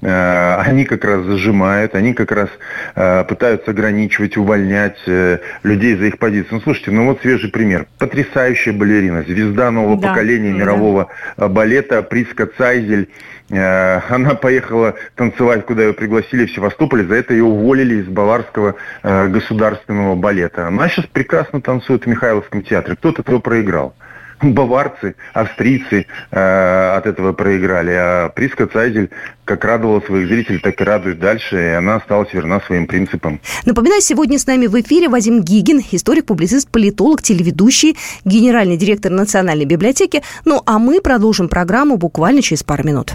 они 0.00 0.84
как 0.84 1.04
раз 1.04 1.24
зажимают, 1.24 1.94
они 1.94 2.12
как 2.14 2.32
раз 2.32 2.50
э, 2.94 3.24
пытаются 3.24 3.70
ограничивать, 3.70 4.36
увольнять 4.36 4.98
э, 5.06 5.38
людей 5.62 5.96
за 5.96 6.06
их 6.06 6.18
позицию. 6.18 6.56
Ну, 6.56 6.60
слушайте, 6.60 6.90
ну 6.90 7.06
вот 7.06 7.20
свежий 7.22 7.50
пример. 7.50 7.86
Потрясающая 7.98 8.72
балерина, 8.72 9.22
звезда 9.22 9.70
нового 9.70 10.00
да, 10.00 10.08
поколения 10.08 10.52
да. 10.52 10.58
мирового 10.58 11.08
балета 11.36 12.02
Приска 12.02 12.46
Цайзель. 12.46 13.08
Она 13.48 14.34
поехала 14.34 14.96
танцевать, 15.14 15.64
куда 15.66 15.84
ее 15.84 15.92
пригласили 15.92 16.46
в 16.46 16.50
Севастополе, 16.50 17.04
за 17.04 17.14
это 17.14 17.32
ее 17.32 17.44
уволили 17.44 18.02
из 18.02 18.06
Баварского 18.06 18.74
государственного 19.04 20.16
балета. 20.16 20.66
Она 20.66 20.88
сейчас 20.88 21.06
прекрасно 21.06 21.60
танцует 21.60 22.04
в 22.04 22.06
Михайловском 22.08 22.62
театре. 22.62 22.96
Кто-то 22.96 23.22
этого 23.22 23.38
проиграл 23.38 23.94
баварцы, 24.42 25.16
австрийцы 25.32 26.06
э, 26.30 26.96
от 26.96 27.06
этого 27.06 27.32
проиграли. 27.32 27.92
А 27.92 28.28
Приска 28.28 28.66
Цайзель 28.66 29.10
как 29.44 29.64
радовала 29.64 30.00
своих 30.00 30.28
зрителей, 30.28 30.58
так 30.58 30.80
и 30.80 30.84
радует 30.84 31.20
дальше, 31.20 31.56
и 31.56 31.68
она 31.74 31.96
осталась 31.96 32.32
верна 32.32 32.60
своим 32.60 32.86
принципам. 32.86 33.40
Напоминаю, 33.64 34.02
сегодня 34.02 34.38
с 34.38 34.46
нами 34.46 34.66
в 34.66 34.78
эфире 34.80 35.08
Вадим 35.08 35.40
Гигин, 35.40 35.80
историк, 35.92 36.26
публицист, 36.26 36.68
политолог, 36.68 37.22
телеведущий, 37.22 37.96
генеральный 38.24 38.76
директор 38.76 39.12
Национальной 39.12 39.64
библиотеки. 39.64 40.22
Ну, 40.44 40.62
а 40.66 40.78
мы 40.78 41.00
продолжим 41.00 41.48
программу 41.48 41.96
буквально 41.96 42.42
через 42.42 42.64
пару 42.64 42.84
минут. 42.84 43.12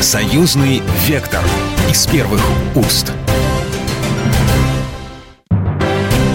Союзный 0.00 0.82
вектор 1.06 1.42
из 1.88 2.06
первых 2.06 2.40
уст. 2.74 3.12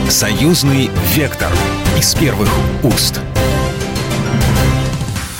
Союзный 0.07 0.89
вектор 1.15 1.49
из 1.97 2.13
первых 2.15 2.49
уст. 2.83 3.19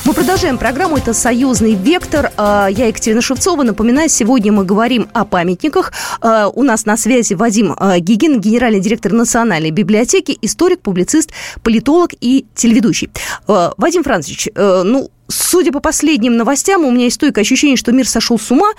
Мы 0.06 0.14
продолжаем 0.14 0.60
программу. 0.60 0.98
Это 0.98 1.16
«Союзный 1.16 1.74
вектор». 1.74 2.32
А, 2.38 2.68
я 2.68 2.86
Екатерина 2.86 3.24
Шевцова. 3.24 3.64
Напоминаю, 3.64 4.08
сегодня 4.08 4.52
мы 4.52 4.64
говорим 4.64 5.10
о 5.14 5.26
памятниках. 5.26 5.94
А, 6.22 6.48
у 6.48 6.62
нас 6.62 6.86
на 6.86 6.96
связи 6.96 7.34
Вадим 7.34 7.74
а, 7.76 7.98
Гигин, 7.98 8.40
генеральный 8.40 8.80
директор 8.80 9.12
Национальной 9.12 9.72
библиотеки, 9.72 10.38
историк, 10.44 10.82
публицист, 10.82 11.32
политолог 11.64 12.12
и 12.22 12.46
телеведущий. 12.54 13.10
Вадим 13.48 14.04
Францович, 14.04 14.50
ну, 14.56 15.10
Судя 15.28 15.72
по 15.72 15.80
последним 15.80 16.38
новостям, 16.38 16.86
у 16.86 16.92
меня 16.92 17.06
есть 17.06 17.16
стойкое 17.16 17.42
ощущение, 17.42 17.78
что 17.78 17.92
мир 17.92 18.08
сошел 18.08 18.38
с 18.38 18.52
ума. 18.52 18.74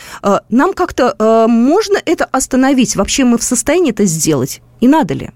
Нам 0.49 0.75
как-то 0.75 1.49
можно 1.49 1.99
это 2.04 2.25
остановить? 2.25 2.95
Вообще 2.95 3.25
мы 3.25 3.37
в 3.37 3.42
состоянии 3.42 3.90
это 3.90 4.04
сделать? 4.04 4.61
И 4.80 4.87
надо 4.87 5.14
ли? 5.14 5.30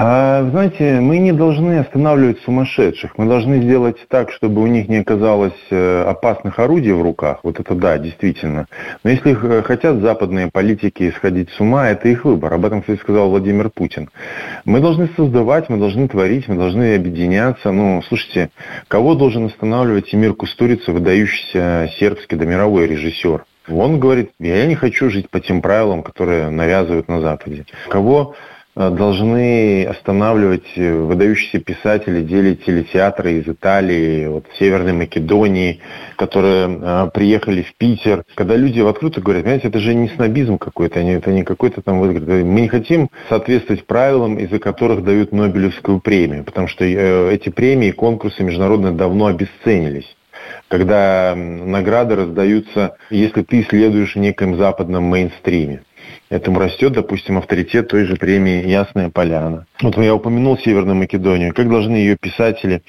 А, 0.00 0.44
знаете, 0.50 1.00
мы 1.00 1.18
не 1.18 1.32
должны 1.32 1.80
останавливать 1.80 2.38
сумасшедших. 2.42 3.18
Мы 3.18 3.26
должны 3.26 3.60
сделать 3.60 3.96
так, 4.06 4.30
чтобы 4.30 4.62
у 4.62 4.68
них 4.68 4.88
не 4.88 4.98
оказалось 4.98 5.58
э, 5.70 6.04
опасных 6.04 6.60
орудий 6.60 6.92
в 6.92 7.02
руках. 7.02 7.40
Вот 7.42 7.58
это 7.58 7.74
да, 7.74 7.98
действительно. 7.98 8.68
Но 9.02 9.10
если 9.10 9.32
э, 9.32 9.62
хотят 9.62 9.96
западные 9.96 10.50
политики 10.52 11.12
сходить 11.16 11.50
с 11.50 11.58
ума, 11.58 11.88
это 11.88 12.08
их 12.08 12.24
выбор. 12.24 12.54
Об 12.54 12.64
этом, 12.64 12.82
кстати, 12.82 13.00
сказал 13.00 13.30
Владимир 13.30 13.70
Путин. 13.70 14.08
Мы 14.64 14.78
должны 14.78 15.10
создавать, 15.16 15.68
мы 15.68 15.78
должны 15.78 16.06
творить, 16.06 16.46
мы 16.46 16.54
должны 16.54 16.94
объединяться. 16.94 17.72
Ну, 17.72 18.00
слушайте, 18.06 18.50
кого 18.86 19.16
должен 19.16 19.46
останавливать 19.46 20.14
Эмир 20.14 20.34
Кустурица, 20.34 20.92
выдающийся 20.92 21.90
сербский 21.98 22.36
да 22.36 22.44
мировой 22.44 22.86
режиссер? 22.86 23.44
Он 23.68 23.98
говорит, 23.98 24.30
я 24.38 24.64
не 24.66 24.76
хочу 24.76 25.10
жить 25.10 25.28
по 25.28 25.40
тем 25.40 25.60
правилам, 25.60 26.04
которые 26.04 26.50
навязывают 26.50 27.08
на 27.08 27.20
Западе. 27.20 27.66
Кого 27.88 28.36
должны 28.78 29.84
останавливать 29.86 30.66
э, 30.76 30.94
выдающиеся 30.94 31.58
писатели, 31.58 32.22
деятели 32.22 32.84
театра 32.84 33.30
из 33.32 33.48
Италии, 33.48 34.28
вот, 34.28 34.46
Северной 34.58 34.92
Македонии, 34.92 35.80
которые 36.16 36.68
э, 36.80 37.10
приехали 37.12 37.62
в 37.62 37.74
Питер. 37.74 38.22
Когда 38.36 38.54
люди 38.54 38.80
в 38.80 38.86
открыто 38.86 39.20
говорят, 39.20 39.42
понимаете, 39.42 39.68
это 39.68 39.80
же 39.80 39.94
не 39.94 40.08
снобизм 40.10 40.58
какой-то, 40.58 41.00
это 41.00 41.32
не 41.32 41.42
какой-то 41.42 41.82
там... 41.82 41.98
Мы 41.98 42.60
не 42.60 42.68
хотим 42.68 43.10
соответствовать 43.28 43.84
правилам, 43.84 44.38
из-за 44.38 44.60
которых 44.60 45.02
дают 45.02 45.32
Нобелевскую 45.32 46.00
премию, 46.00 46.44
потому 46.44 46.68
что 46.68 46.84
э, 46.84 47.34
эти 47.34 47.48
премии, 47.48 47.90
конкурсы 47.90 48.44
международные 48.44 48.92
давно 48.92 49.26
обесценились 49.26 50.14
когда 50.68 51.34
награды 51.34 52.14
раздаются, 52.14 52.96
если 53.10 53.42
ты 53.42 53.64
следуешь 53.64 54.14
в 54.14 54.18
неком 54.18 54.56
западном 54.56 55.04
мейнстриме 55.04 55.82
этому 56.30 56.58
растет, 56.58 56.92
допустим, 56.92 57.38
авторитет 57.38 57.88
той 57.88 58.04
же 58.04 58.16
премии 58.16 58.66
«Ясная 58.66 59.10
поляна». 59.10 59.66
Вот 59.80 59.96
я 59.96 60.14
упомянул 60.14 60.58
Северную 60.58 60.96
Македонию. 60.96 61.54
Как 61.54 61.68
должны 61.68 61.96
ее 61.96 62.16
писатели, 62.16 62.82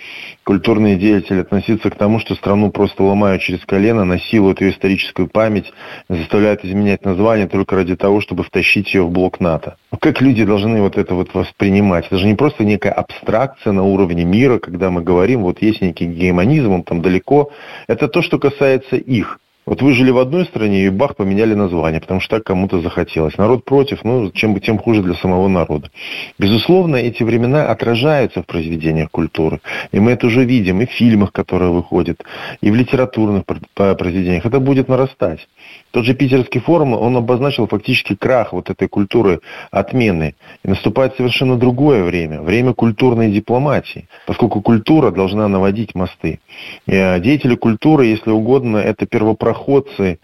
культурные 0.43 0.95
деятели 0.95 1.41
относиться 1.41 1.89
к 1.89 1.95
тому, 1.95 2.19
что 2.19 2.35
страну 2.35 2.71
просто 2.71 3.03
ломают 3.03 3.41
через 3.41 3.63
колено, 3.65 4.05
насилуют 4.05 4.61
ее 4.61 4.71
историческую 4.71 5.27
память, 5.27 5.71
заставляют 6.09 6.65
изменять 6.65 7.05
название 7.05 7.47
только 7.47 7.75
ради 7.75 7.95
того, 7.95 8.21
чтобы 8.21 8.43
втащить 8.43 8.93
ее 8.93 9.03
в 9.03 9.11
блок 9.11 9.39
НАТО? 9.39 9.75
Как 9.99 10.21
люди 10.21 10.43
должны 10.43 10.81
вот 10.81 10.97
это 10.97 11.13
вот 11.13 11.33
воспринимать? 11.33 12.07
Это 12.07 12.17
же 12.17 12.27
не 12.27 12.35
просто 12.35 12.63
некая 12.63 12.91
абстракция 12.91 13.71
на 13.71 13.83
уровне 13.83 14.25
мира, 14.25 14.59
когда 14.59 14.89
мы 14.89 15.01
говорим, 15.01 15.43
вот 15.43 15.61
есть 15.61 15.81
некий 15.81 16.05
гегемонизм, 16.05 16.71
он 16.71 16.83
там 16.83 17.01
далеко. 17.01 17.51
Это 17.87 18.07
то, 18.07 18.21
что 18.21 18.39
касается 18.39 18.95
их. 18.95 19.39
Вот 19.69 19.83
вы 19.83 19.93
жили 19.93 20.09
в 20.09 20.17
одной 20.17 20.45
стране, 20.45 20.85
и 20.85 20.89
бах, 20.89 21.15
поменяли 21.15 21.53
название, 21.53 22.01
потому 22.01 22.21
что 22.21 22.37
так 22.37 22.43
кому-то 22.43 22.81
захотелось. 22.81 23.37
Народ 23.37 23.65
против, 23.65 24.03
ну, 24.03 24.31
чем 24.31 24.59
тем 24.59 24.79
хуже 24.79 25.03
для 25.03 25.13
самого 25.13 25.47
народа. 25.47 25.91
Безусловно, 26.39 26.95
эти 26.95 27.21
времена 27.21 27.69
отражаются 27.69 28.41
в 28.41 28.47
произведениях 28.47 29.11
культуры. 29.11 29.59
И 29.91 29.99
мы 29.99 30.13
это 30.13 30.25
уже 30.25 30.43
видим 30.43 30.81
и 30.81 30.87
в 30.87 30.89
фильмах, 30.89 31.31
которые 31.31 31.69
выходят, 31.69 32.23
и 32.61 32.71
в 32.71 32.75
литературных 32.75 33.43
произведениях. 33.75 34.43
Это 34.43 34.59
будет 34.59 34.87
нарастать. 34.87 35.47
Тот 35.91 36.03
же 36.03 36.15
Питерский 36.15 36.61
форум, 36.61 36.93
он 36.93 37.15
обозначил 37.17 37.67
фактически 37.67 38.15
крах 38.15 38.53
вот 38.53 38.71
этой 38.71 38.87
культуры 38.87 39.39
отмены. 39.69 40.33
И 40.63 40.67
наступает 40.67 41.15
совершенно 41.15 41.57
другое 41.57 42.03
время, 42.03 42.41
время 42.41 42.73
культурной 42.73 43.31
дипломатии, 43.31 44.07
поскольку 44.25 44.61
культура 44.61 45.11
должна 45.11 45.47
наводить 45.47 45.93
мосты. 45.93 46.39
А, 46.87 47.19
деятели 47.19 47.53
культуры, 47.53 48.07
если 48.07 48.31
угодно, 48.31 48.77
это 48.77 49.05
первопроходцы 49.05 49.58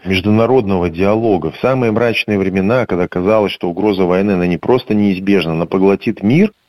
международного 0.04 0.90
диалога. 0.90 1.50
В 1.50 1.56
самые 1.58 1.92
мрачные 1.92 2.38
времена, 2.38 2.86
когда 2.86 3.08
казалось, 3.08 3.52
что 3.52 3.68
угроза 3.68 4.04
войны, 4.04 4.32
она 4.32 4.46
не 4.46 4.56
просто 4.56 4.94
неизбежна, 4.94 5.52
она 5.52 5.66
поглотит 5.66 6.22
мир– 6.22 6.52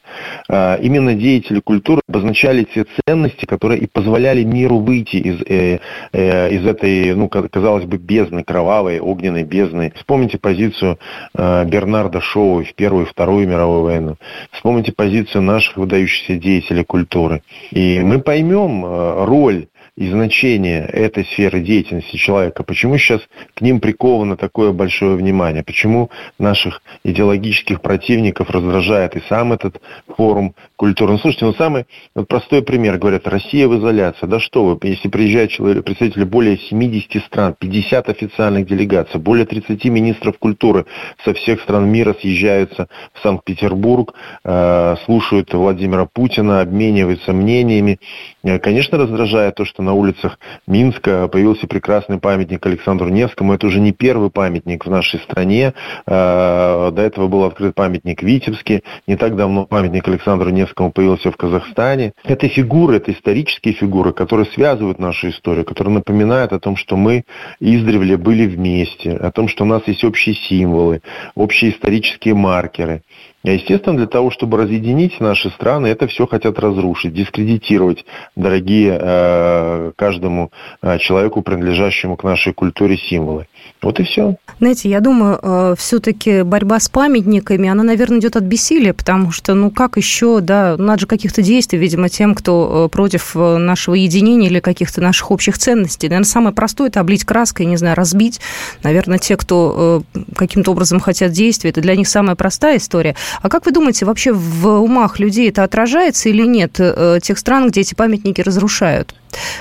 а, 0.47 0.75
именно 0.75 1.13
деятели 1.13 1.59
культуры 1.59 2.01
обозначали 2.07 2.63
те 2.63 2.85
ценности, 3.05 3.45
которые 3.45 3.81
и 3.81 3.87
позволяли 3.87 4.43
миру 4.43 4.79
выйти 4.79 5.17
из, 5.17 5.41
э, 5.41 5.79
э, 6.11 6.49
из 6.51 6.65
этой, 6.65 7.13
ну, 7.13 7.29
казалось 7.29 7.85
бы, 7.85 7.97
бездны, 7.97 8.43
кровавой, 8.43 8.99
огненной 8.99 9.43
бездны. 9.43 9.93
Вспомните 9.95 10.37
позицию 10.37 10.99
э, 11.33 11.65
Бернарда 11.65 12.21
Шоу 12.21 12.63
в 12.63 12.73
Первую 12.73 13.05
и 13.05 13.09
Вторую 13.09 13.47
мировую 13.47 13.83
войну. 13.83 14.15
Вспомните 14.51 14.91
позицию 14.91 15.41
наших 15.43 15.77
выдающихся 15.77 16.35
деятелей 16.35 16.83
культуры. 16.83 17.41
И 17.71 17.99
мы 17.99 18.19
поймем 18.19 18.85
э, 18.85 19.25
роль 19.25 19.67
и 19.97 20.09
значение 20.11 20.85
этой 20.85 21.25
сферы 21.25 21.59
деятельности 21.59 22.17
человека, 22.17 22.63
почему 22.63 22.97
сейчас 22.99 23.21
к 23.55 23.61
ним 23.61 23.79
приковано 23.79 24.37
такое 24.37 24.71
большое 24.71 25.15
внимание, 25.15 25.63
почему 25.63 26.11
наших 26.37 26.83
идеологических 27.03 27.81
противников 27.81 28.51
раздражает 28.51 29.15
и 29.15 29.23
сам 29.27 29.53
этот 29.53 29.81
форум 30.15 30.53
культуры. 30.75 31.13
Ну, 31.13 31.17
слушайте, 31.17 31.45
ну 31.45 31.53
самый 31.55 31.87
вот 32.13 32.27
простой 32.27 32.61
пример, 32.61 32.99
говорят, 32.99 33.27
Россия 33.27 33.67
в 33.67 33.77
изоляции. 33.79 34.27
Да 34.27 34.39
что 34.39 34.65
вы, 34.65 34.77
если 34.87 35.09
приезжает 35.09 35.49
человек, 35.49 35.83
представители 35.83 36.25
более 36.25 36.57
70 36.57 37.23
стран, 37.25 37.55
50 37.57 38.09
официальных 38.09 38.67
делегаций, 38.67 39.19
более 39.19 39.47
30 39.47 39.83
министров 39.85 40.37
культуры 40.37 40.85
со 41.25 41.33
всех 41.33 41.59
стран 41.61 41.89
мира 41.89 42.15
съезжаются 42.21 42.87
в 43.13 43.21
Санкт-Петербург, 43.23 44.13
э, 44.43 44.95
слушают 45.05 45.51
Владимира 45.53 46.05
Путина, 46.05 46.61
обмениваются 46.61 47.33
мнениями. 47.33 47.99
Э, 48.47 48.59
конечно, 48.59 48.97
раздражает 48.97 49.55
то, 49.55 49.65
что 49.65 49.83
на 49.83 49.93
улицах 49.93 50.39
Минска 50.67 51.27
появился 51.27 51.67
прекрасный 51.67 52.17
памятник 52.17 52.65
Александру 52.65 53.09
Невскому. 53.09 53.53
Это 53.53 53.67
уже 53.67 53.81
не 53.81 53.91
первый 53.91 54.29
памятник 54.29 54.85
в 54.85 54.89
нашей 54.89 55.19
стране. 55.19 55.73
Э, 56.05 56.91
до 56.93 57.01
этого 57.01 57.27
был 57.27 57.43
открыт 57.43 57.75
памятник 57.75 58.23
Витебске. 58.23 58.83
Не 59.05 59.17
так 59.17 59.35
давно 59.35 59.65
памятник 59.65 60.07
Александру 60.07 60.49
Невскому 60.49 60.91
появился 60.91 61.29
в 61.29 61.35
Казахстане. 61.35 62.13
Это 62.23 62.47
фигуры, 62.47 62.97
это 62.97 63.11
исторические 63.11 63.73
фигуры, 63.73 64.13
которые 64.13 64.45
связывают 64.45 64.97
нашу 64.97 65.29
историю, 65.29 65.65
которые 65.65 65.95
напоминают 65.95 66.53
о 66.53 66.59
том, 66.59 66.77
что 66.77 66.95
мы 66.95 67.25
издревле 67.59 68.15
были 68.15 68.47
вместе, 68.47 69.11
о 69.11 69.31
том, 69.31 69.49
что 69.49 69.65
у 69.65 69.67
нас 69.67 69.81
есть 69.87 70.05
общие 70.05 70.35
символы, 70.35 71.01
общие 71.35 71.71
исторические 71.71 72.33
маркеры. 72.33 73.01
А 73.47 73.51
естественно, 73.51 73.95
для 73.95 74.07
того, 74.07 74.29
чтобы 74.29 74.57
разъединить 74.57 75.21
наши 75.21 75.49
страны, 75.51 75.87
это 75.87 76.05
все 76.07 76.27
хотят 76.27 76.59
разрушить, 76.59 77.13
дискредитировать 77.13 78.03
дорогие 78.35 78.97
э, 78.99 79.91
каждому 79.95 80.51
э, 80.81 80.97
человеку, 80.99 81.41
принадлежащему 81.41 82.17
к 82.17 82.25
нашей 82.25 82.51
культуре 82.51 82.97
символы. 82.97 83.47
Вот 83.81 84.01
и 84.01 84.03
все. 84.03 84.35
Знаете, 84.59 84.89
я 84.89 84.99
думаю, 84.99 85.39
э, 85.41 85.75
все-таки 85.77 86.41
борьба 86.41 86.77
с 86.81 86.89
памятниками, 86.89 87.69
она, 87.69 87.83
наверное, 87.83 88.19
идет 88.19 88.35
от 88.35 88.43
бессилия, 88.43 88.93
потому 88.93 89.31
что, 89.31 89.53
ну, 89.53 89.71
как 89.71 89.95
еще, 89.95 90.41
да, 90.41 90.75
надо 90.77 91.01
же 91.01 91.07
каких-то 91.07 91.41
действий, 91.41 91.79
видимо, 91.79 92.09
тем, 92.09 92.35
кто 92.35 92.89
против 92.91 93.33
нашего 93.33 93.95
единения 93.95 94.49
или 94.49 94.59
каких-то 94.59 94.99
наших 94.99 95.31
общих 95.31 95.57
ценностей. 95.57 96.09
Наверное, 96.09 96.25
самое 96.25 96.53
простое– 96.53 96.87
это 96.89 96.99
облить 96.99 97.23
краской, 97.23 97.65
не 97.65 97.77
знаю, 97.77 97.95
разбить. 97.95 98.41
Наверное, 98.83 99.19
те, 99.19 99.37
кто 99.37 100.03
каким-то 100.35 100.71
образом 100.71 100.99
хотят 100.99 101.31
действия, 101.31 101.69
это 101.69 101.79
для 101.79 101.95
них 101.95 102.09
самая 102.09 102.35
простая 102.35 102.77
история. 102.77 103.15
А 103.41 103.49
как 103.49 103.65
вы 103.65 103.71
думаете, 103.71 104.05
вообще 104.05 104.31
в 104.33 104.67
умах 104.67 105.19
людей 105.19 105.49
это 105.49 105.63
отражается 105.63 106.29
или 106.29 106.45
нет, 106.45 106.79
э, 106.79 107.19
тех 107.21 107.37
стран, 107.37 107.69
где 107.69 107.81
эти 107.81 107.95
памятники 107.95 108.41
разрушают? 108.41 109.13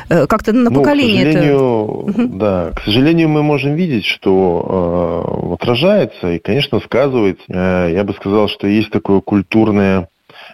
Э, 0.09 0.26
как-то 0.26 0.52
на 0.52 0.71
ну, 0.71 0.80
поколение 0.80 1.25
это... 1.25 2.28
Да, 2.28 2.73
к 2.75 2.83
сожалению, 2.85 3.28
мы 3.28 3.42
можем 3.42 3.75
видеть, 3.75 4.04
что 4.04 5.50
э, 5.50 5.54
отражается 5.54 6.33
и, 6.33 6.38
конечно, 6.38 6.80
сказывается. 6.80 7.45
Э, 7.49 7.90
я 7.92 8.04
бы 8.04 8.14
сказал, 8.14 8.49
что 8.49 8.66
есть 8.66 8.90
такое 8.90 9.21
культурное 9.21 10.09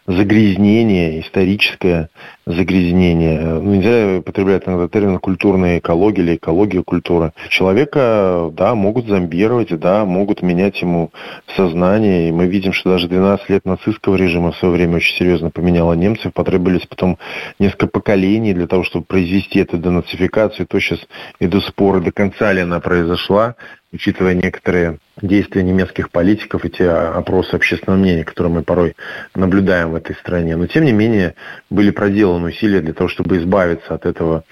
загрязнение, 0.07 1.21
историческое 1.21 2.09
загрязнение. 2.47 3.41
Ну, 3.41 3.75
нельзя 3.75 4.19
употреблять 4.19 4.67
иногда 4.67 4.89
термин 4.89 5.19
культурная 5.19 5.79
экология 5.79 6.23
или 6.23 6.37
экология 6.37 6.83
культуры. 6.83 7.33
Человека, 7.49 8.51
да, 8.53 8.75
могут 8.75 9.07
зомбировать, 9.07 9.79
да, 9.79 10.05
могут 10.05 10.43
менять 10.43 10.81
ему 10.83 11.13
сознание. 11.57 12.29
И 12.29 12.33
мы 12.33 12.47
видим, 12.47 12.73
что 12.73 12.91
даже 12.91 13.09
12 13.09 13.49
лет 13.49 13.65
нацистского 13.65 14.17
режима 14.17 14.53
в 14.53 14.57
свое 14.57 14.75
время 14.75 14.97
очень 14.97 15.17
серьезно 15.17 15.51
поменяло 15.51 15.93
немцев. 15.95 16.33
Потребовались 16.33 16.87
потом 16.87 17.19
несколько 17.59 17.87
поколений 17.87 18.55
для 18.55 18.67
того, 18.67 18.85
чтобы 18.85 19.05
произвести 19.05 19.61
эту 19.61 19.79
денацификацию. 19.79 20.67
То 20.67 20.81
сейчас 20.81 21.01
идут 21.41 21.65
споры, 21.65 22.01
до 22.01 22.13
конца 22.13 22.53
ли 22.53 22.63
она 22.63 22.81
произошла 22.81 23.55
учитывая 23.93 24.35
некоторые 24.35 24.99
действия 25.21 25.63
немецких 25.63 26.11
политиков 26.11 26.65
и 26.65 26.71
те 26.71 26.89
опросы 26.89 27.55
общественного 27.55 27.99
мнения, 27.99 28.25
которые 28.25 28.53
мы 28.53 28.63
порой 28.63 28.97
наблюдаем 29.35 29.91
в 29.91 29.95
этой 29.95 30.17
стране. 30.17 30.57
Но, 30.57 30.67
тем 30.67 30.85
не 30.85 30.93
менее, 30.93 31.35
были 31.69 31.91
проделаны 31.91 32.32
усилия 32.41 32.81
для 32.81 32.93
того, 32.93 33.09
чтобы 33.09 33.39
избавиться 33.39 33.95
от 33.95 34.07
этого 34.07 34.45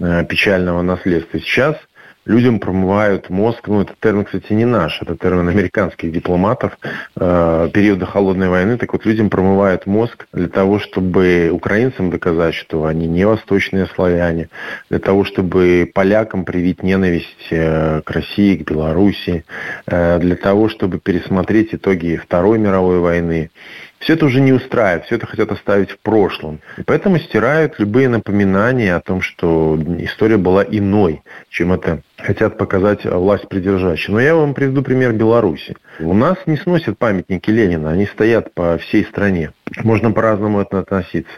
э, 0.00 0.24
печального 0.24 0.82
наследства. 0.82 1.40
Сейчас– 1.40 1.76
людям 2.26 2.58
промывают 2.58 3.30
мозг, 3.30 3.68
ну, 3.68 3.82
это 3.82 3.94
термин, 4.00 4.24
кстати, 4.24 4.52
не 4.52 4.64
наш, 4.64 5.00
это 5.00 5.16
термин 5.16 5.48
американских 5.48 6.12
дипломатов 6.12 6.76
э, 7.16 7.70
периода 7.72 8.04
холодной 8.04 8.48
войны, 8.48 8.76
так 8.76 8.92
вот 8.92 9.06
людям 9.06 9.30
промывают 9.30 9.86
мозг 9.86 10.26
для 10.32 10.48
того, 10.48 10.78
чтобы 10.80 11.50
украинцам 11.52 12.10
доказать, 12.10 12.54
что 12.54 12.84
они 12.84 13.06
не 13.06 13.24
восточные 13.24 13.86
славяне, 13.86 14.48
для 14.90 14.98
того, 14.98 15.24
чтобы 15.24 15.90
полякам 15.92 16.44
привить 16.44 16.82
ненависть 16.82 17.46
э, 17.50 18.02
к 18.04 18.10
России, 18.10 18.56
к 18.56 18.68
Белоруссии, 18.68 19.44
э, 19.86 20.18
для 20.18 20.36
того, 20.36 20.68
чтобы 20.68 20.98
пересмотреть 20.98 21.74
итоги 21.74 22.16
Второй 22.16 22.58
мировой 22.58 22.98
войны, 22.98 23.50
все 24.06 24.12
это 24.12 24.26
уже 24.26 24.40
не 24.40 24.52
устраивает, 24.52 25.06
все 25.06 25.16
это 25.16 25.26
хотят 25.26 25.50
оставить 25.50 25.90
в 25.90 25.98
прошлом. 25.98 26.60
И 26.78 26.82
поэтому 26.84 27.18
стирают 27.18 27.80
любые 27.80 28.08
напоминания 28.08 28.94
о 28.94 29.00
том, 29.00 29.20
что 29.20 29.76
история 29.98 30.36
была 30.36 30.62
иной, 30.62 31.22
чем 31.48 31.72
это 31.72 32.02
хотят 32.16 32.56
показать 32.56 33.04
власть 33.04 33.48
придержащие. 33.48 34.14
Но 34.14 34.20
я 34.20 34.36
вам 34.36 34.54
приведу 34.54 34.82
пример 34.82 35.12
Беларуси. 35.12 35.74
У 35.98 36.14
нас 36.14 36.36
не 36.46 36.56
сносят 36.56 36.96
памятники 36.98 37.50
Ленина, 37.50 37.90
они 37.90 38.06
стоят 38.06 38.54
по 38.54 38.78
всей 38.78 39.04
стране. 39.04 39.50
Можно 39.84 40.10
по-разному 40.10 40.60
это 40.60 40.78
относиться. 40.78 41.32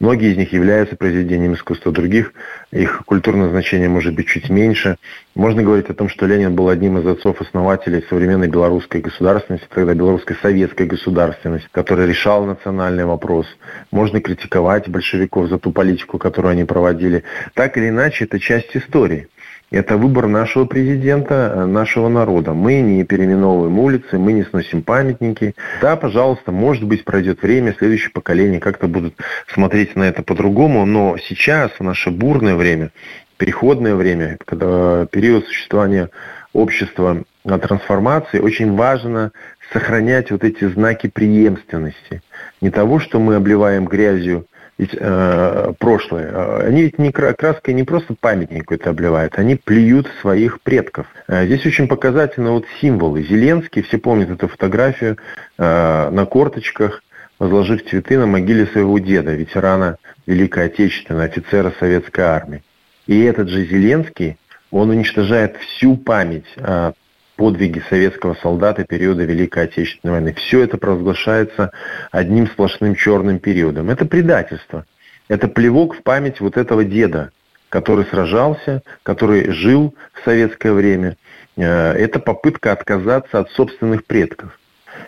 Многие 0.00 0.32
из 0.32 0.36
них 0.36 0.52
являются 0.52 0.96
произведением 0.96 1.54
искусства, 1.54 1.92
других 1.92 2.32
их 2.72 3.02
культурное 3.06 3.48
значение 3.50 3.88
может 3.88 4.14
быть 4.14 4.26
чуть 4.26 4.50
меньше. 4.50 4.96
Можно 5.36 5.62
говорить 5.62 5.88
о 5.90 5.94
том, 5.94 6.08
что 6.08 6.26
Ленин 6.26 6.54
был 6.54 6.68
одним 6.68 6.98
из 6.98 7.06
отцов-основателей 7.06 8.04
современной 8.08 8.48
белорусской 8.48 9.00
государственности, 9.00 9.66
тогда 9.72 9.94
белорусской 9.94 10.36
советской 10.42 10.86
государственности, 10.86 11.68
которая 11.70 12.06
решала 12.06 12.46
национальный 12.46 13.04
вопрос. 13.04 13.46
Можно 13.92 14.20
критиковать 14.20 14.88
большевиков 14.88 15.48
за 15.48 15.58
ту 15.58 15.70
политику, 15.70 16.18
которую 16.18 16.52
они 16.52 16.64
проводили. 16.64 17.22
Так 17.54 17.76
или 17.76 17.90
иначе, 17.90 18.24
это 18.24 18.40
часть 18.40 18.76
истории. 18.76 19.28
Это 19.74 19.96
выбор 19.96 20.28
нашего 20.28 20.66
президента, 20.66 21.52
э, 21.52 21.64
нашего 21.64 22.08
народа. 22.08 22.52
Мы 22.52 22.80
не 22.80 23.02
переименовываем 23.02 23.76
улицы, 23.80 24.18
мы 24.18 24.32
не 24.32 24.44
сносим 24.44 24.82
памятники. 24.82 25.56
Да, 25.80 25.96
пожалуйста, 25.96 26.52
может 26.52 26.84
быть, 26.84 27.04
пройдет 27.04 27.42
время, 27.42 27.74
следующее 27.76 28.12
поколение 28.12 28.60
как-то 28.60 28.86
будут 28.86 29.16
смотреть 29.52 29.96
на 29.96 30.04
это 30.04 30.22
по-другому, 30.22 30.86
но 30.86 31.16
сейчас, 31.18 31.72
в 31.72 31.82
наше 31.82 32.12
бурное 32.12 32.54
время, 32.54 32.92
переходное 33.36 33.96
время, 33.96 34.38
когда 34.44 35.06
период 35.06 35.44
существования 35.46 36.08
общества 36.52 37.24
трансформации, 37.42 38.38
очень 38.38 38.76
важно 38.76 39.32
сохранять 39.72 40.30
вот 40.30 40.44
эти 40.44 40.68
знаки 40.68 41.08
преемственности. 41.08 42.22
Не 42.60 42.70
того, 42.70 43.00
что 43.00 43.18
мы 43.18 43.34
обливаем 43.34 43.86
грязью 43.86 44.46
э, 44.78 45.72
прошлое. 45.78 46.30
Э, 46.30 46.66
они 46.66 46.82
ведь 46.82 46.98
не 46.98 47.12
краской 47.12 47.74
не 47.74 47.84
просто 47.84 48.14
памятник 48.18 48.62
какой-то 48.62 48.90
обливают, 48.90 49.38
они 49.38 49.56
плюют 49.56 50.08
своих 50.20 50.60
предков. 50.60 51.06
Э, 51.28 51.46
здесь 51.46 51.64
очень 51.66 51.88
показательно 51.88 52.52
вот 52.52 52.66
символы. 52.80 53.22
Зеленский, 53.22 53.82
все 53.82 53.98
помнят 53.98 54.30
эту 54.30 54.48
фотографию 54.48 55.18
э, 55.58 56.10
на 56.10 56.26
корточках, 56.26 57.02
возложив 57.38 57.88
цветы 57.88 58.18
на 58.18 58.26
могиле 58.26 58.66
своего 58.66 58.98
деда, 58.98 59.34
ветерана 59.34 59.98
Великой 60.26 60.66
Отечественной, 60.66 61.26
офицера 61.26 61.72
Советской 61.78 62.22
Армии. 62.22 62.62
И 63.06 63.22
этот 63.22 63.48
же 63.48 63.64
Зеленский, 63.66 64.38
он 64.70 64.90
уничтожает 64.90 65.56
всю 65.58 65.96
память 65.96 66.46
о 66.56 66.92
подвиги 67.36 67.82
советского 67.88 68.34
солдата 68.34 68.84
периода 68.84 69.24
Великой 69.24 69.64
Отечественной 69.64 70.14
войны. 70.14 70.34
Все 70.34 70.62
это 70.62 70.78
провозглашается 70.78 71.72
одним 72.10 72.46
сплошным 72.46 72.94
черным 72.94 73.38
периодом. 73.38 73.90
Это 73.90 74.04
предательство. 74.04 74.84
Это 75.28 75.48
плевок 75.48 75.96
в 75.96 76.02
память 76.02 76.40
вот 76.40 76.56
этого 76.56 76.84
деда, 76.84 77.30
который 77.68 78.04
сражался, 78.04 78.82
который 79.02 79.50
жил 79.50 79.94
в 80.12 80.24
советское 80.24 80.72
время. 80.72 81.16
Э, 81.56 81.92
это 81.92 82.18
попытка 82.18 82.72
отказаться 82.72 83.40
от 83.40 83.50
собственных 83.50 84.04
предков 84.04 84.58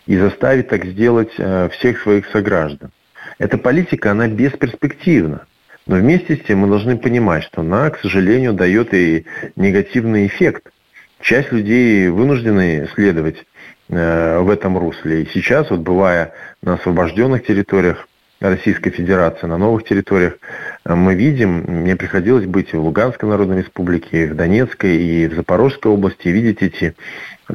и 0.07 0.17
заставить 0.17 0.69
так 0.69 0.85
сделать 0.85 1.33
э, 1.39 1.69
всех 1.71 2.01
своих 2.01 2.27
сограждан. 2.29 2.91
Эта 3.39 3.59
политика, 3.59 4.13
она 4.13 4.29
бесперспективна. 4.29 5.47
Но 5.87 5.97
вместе 5.97 6.37
с 6.37 6.41
тем 6.41 6.61
мы 6.61 6.69
должны 6.69 6.97
понимать, 6.99 7.45
что 7.45 7.61
она, 7.61 7.91
к 7.91 8.01
сожалению, 8.01 8.55
дает 8.55 8.93
и 8.93 9.25
негативный 9.55 10.27
эффект. 10.27 10.71
Часть 11.21 11.53
людей 11.53 12.09
вынуждены 12.09 12.89
следовать 12.95 13.45
э, 13.89 14.39
в 14.39 14.51
этом 14.51 14.79
русле. 14.79 15.23
И 15.23 15.29
сейчас, 15.33 15.71
вот 15.71 15.81
бывая 15.81 16.33
на 16.63 16.75
освобожденных 16.75 17.45
территориях 17.47 18.09
Российской 18.41 18.91
Федерации 18.91 19.47
на 19.47 19.57
новых 19.57 19.85
территориях 19.85 20.35
мы 20.85 21.15
видим, 21.15 21.65
мне 21.67 21.97
приходилось 21.97 22.45
быть 22.45 22.75
и 22.75 22.77
в 22.77 22.85
Луганской 22.85 23.29
Народной 23.29 23.63
Республике, 23.63 24.25
и 24.25 24.27
в 24.27 24.37
Донецкой, 24.37 24.97
и 24.97 25.27
в 25.27 25.35
Запорожской 25.35 25.91
области, 25.91 26.29
видеть 26.29 26.63
эти 26.63 26.95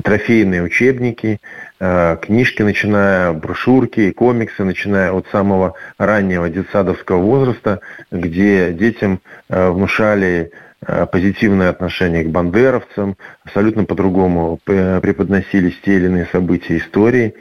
трофейные 0.04 0.63
учебники, 0.63 1.39
э, 1.80 2.17
книжки, 2.21 2.62
начиная 2.62 3.34
брошюрки, 3.34 4.12
комиксы, 4.12 4.63
начиная 4.63 5.12
от 5.12 5.28
самого 5.32 5.76
раннего 5.97 6.50
детсадовского 6.50 7.21
возраста, 7.21 7.82
где 8.12 8.71
детям 8.74 9.19
э, 9.50 9.69
внушали 9.69 10.52
э, 10.52 10.70
позитивное 11.12 11.70
отношение 11.70 12.24
к 12.24 12.30
бандеровцам, 12.30 13.15
абсолютно 13.46 13.86
по-другому 13.86 14.60
преподносились 14.65 15.80
те 15.84 15.98
или 15.98 16.06
иные 16.06 16.28
события 16.32 16.78
истории. 16.78 17.36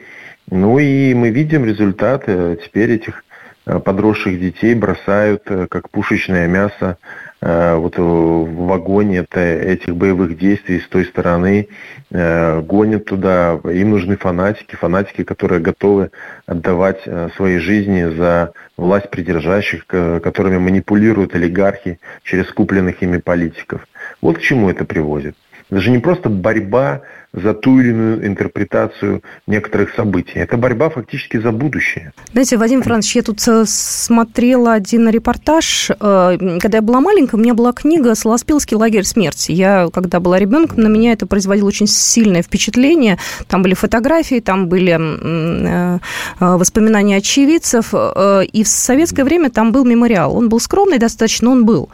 Ну 0.49 0.77
и 0.79 1.13
мы 1.13 1.29
видим 1.29 1.65
результаты 1.65 2.59
теперь 2.63 2.91
этих 2.91 3.23
подросших 3.65 4.39
детей 4.39 4.75
бросают 4.75 5.43
как 5.69 5.89
пушечное 5.89 6.47
мясо 6.47 6.97
Э, 6.97 7.30
вот 7.41 7.97
в 7.97 8.65
вагоне 8.67 9.25
этих 9.33 9.95
боевых 9.95 10.37
действий 10.37 10.79
с 10.79 10.87
той 10.87 11.05
стороны 11.05 11.69
э, 12.11 12.61
гонят 12.61 13.05
туда. 13.05 13.59
Им 13.63 13.89
нужны 13.89 14.15
фанатики, 14.15 14.75
фанатики, 14.75 15.23
которые 15.23 15.59
готовы 15.59 16.11
отдавать 16.45 17.01
э, 17.05 17.29
свои 17.35 17.57
жизни 17.57 18.03
за 18.15 18.53
власть 18.77 19.09
придержащих, 19.09 19.87
которыми 19.87 20.59
манипулируют 20.59 21.33
олигархи 21.33 21.99
через 22.23 22.51
купленных 22.51 23.01
ими 23.01 23.17
политиков. 23.17 23.87
Вот 24.21 24.37
к 24.37 24.41
чему 24.41 24.69
это 24.69 24.85
приводит. 24.85 25.35
Это 25.71 25.79
же 25.79 25.91
не 25.91 25.99
просто 25.99 26.29
борьба 26.29 27.01
за 27.33 27.53
ту 27.53 27.79
или 27.79 27.91
иную 27.91 28.27
интерпретацию 28.27 29.23
некоторых 29.47 29.95
событий. 29.95 30.33
Это 30.35 30.57
борьба 30.57 30.89
фактически 30.89 31.37
за 31.39 31.53
будущее. 31.53 32.11
Знаете, 32.33 32.57
Вадим 32.57 32.81
Францович, 32.83 33.15
я 33.15 33.21
тут 33.21 33.47
э, 33.47 33.63
смотрела 33.65 34.73
один 34.73 35.07
репортаж. 35.07 35.91
Э, 35.91 36.37
когда 36.59 36.79
я 36.79 36.81
была 36.81 36.99
маленькая, 36.99 37.37
у 37.37 37.39
меня 37.39 37.53
была 37.53 37.71
книга 37.71 38.15
«Солоспилский 38.15 38.75
лагерь 38.75 39.05
смерти». 39.05 39.53
Я, 39.53 39.87
когда 39.93 40.19
была 40.19 40.39
ребенком, 40.39 40.81
на 40.81 40.87
меня 40.87 41.13
это 41.13 41.25
производило 41.25 41.69
очень 41.69 41.87
сильное 41.87 42.41
впечатление. 42.41 43.17
Там 43.47 43.61
были 43.61 43.75
фотографии, 43.75 44.41
там 44.41 44.67
были 44.67 44.99
э, 44.99 45.99
воспоминания 46.39 47.15
очевидцев. 47.15 47.93
И 47.93 48.63
в 48.63 48.67
советское 48.67 49.23
время 49.23 49.49
там 49.49 49.71
был 49.71 49.85
мемориал. 49.85 50.35
Он 50.35 50.49
был 50.49 50.59
скромный 50.59 50.97
достаточно, 50.97 51.49
он 51.49 51.65
был. 51.65 51.89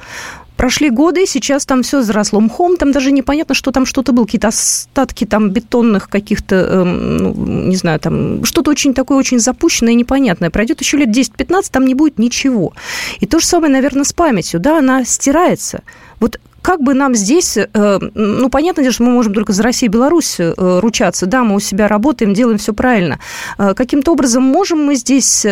Прошли 0.57 0.89
годы, 0.89 1.25
сейчас 1.27 1.65
там 1.65 1.83
все 1.83 2.01
заросло 2.01 2.41
мхом, 2.41 2.77
там 2.77 2.91
даже 2.91 3.11
непонятно, 3.11 3.53
что 3.53 3.71
там 3.71 3.85
что-то 3.85 4.11
было, 4.11 4.25
какие-то 4.25 4.47
остатки 4.47 5.25
там 5.25 5.51
бетонных 5.51 6.09
каких-то, 6.09 6.55
э, 6.55 6.83
ну, 6.83 7.33
не 7.33 7.75
знаю, 7.75 7.99
там 7.99 8.43
что-то 8.43 8.71
очень 8.71 8.95
такое 8.95 9.19
очень 9.19 9.39
запущенное 9.39 9.93
и 9.93 9.95
непонятное. 9.95 10.49
Пройдет 10.49 10.81
еще 10.81 10.97
лет 10.97 11.09
10-15, 11.09 11.71
там 11.71 11.85
не 11.85 11.93
будет 11.93 12.17
ничего. 12.17 12.73
И 13.19 13.27
то 13.27 13.39
же 13.39 13.45
самое, 13.45 13.71
наверное, 13.71 14.03
с 14.03 14.13
памятью, 14.13 14.59
да, 14.59 14.79
она 14.79 15.05
стирается. 15.05 15.83
Вот 16.19 16.39
как 16.63 16.81
бы 16.81 16.93
нам 16.93 17.15
здесь, 17.15 17.55
э, 17.55 17.99
ну, 18.13 18.49
понятно, 18.49 18.91
что 18.91 19.03
мы 19.03 19.11
можем 19.11 19.33
только 19.33 19.53
за 19.53 19.63
Россию 19.63 19.91
и 19.91 19.93
Беларусь 19.93 20.35
э, 20.39 20.53
ручаться, 20.57 21.27
да, 21.27 21.43
мы 21.43 21.55
у 21.55 21.59
себя 21.59 21.87
работаем, 21.87 22.33
делаем 22.33 22.57
все 22.57 22.73
правильно. 22.73 23.19
Э, 23.57 23.73
каким-то 23.75 24.11
образом 24.11 24.43
можем 24.43 24.83
мы 24.83 24.95
здесь 24.95 25.45